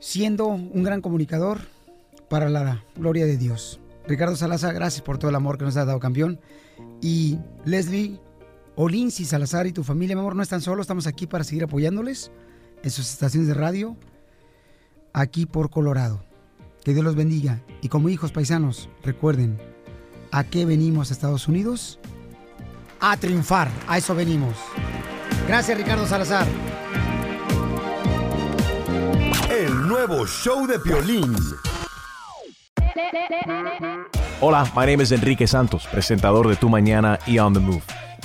[0.00, 1.60] siendo un gran comunicador
[2.28, 3.80] para la gloria de Dios.
[4.06, 6.40] Ricardo Salazar, gracias por todo el amor que nos has dado, campeón.
[7.00, 8.18] Y Leslie,
[8.80, 12.30] Olinsi Salazar y tu familia, mi amor, no están solos, estamos aquí para seguir apoyándoles
[12.84, 13.96] en sus estaciones de radio,
[15.12, 16.22] aquí por Colorado.
[16.84, 17.60] Que Dios los bendiga.
[17.82, 19.58] Y como hijos paisanos, recuerden,
[20.30, 21.98] ¿a qué venimos a Estados Unidos?
[23.00, 24.56] A triunfar, a eso venimos.
[25.48, 26.46] Gracias, Ricardo Salazar.
[29.50, 31.34] El nuevo show de Piolín.
[34.40, 37.82] Hola, my name is Enrique Santos, presentador de Tu Mañana y On the Move.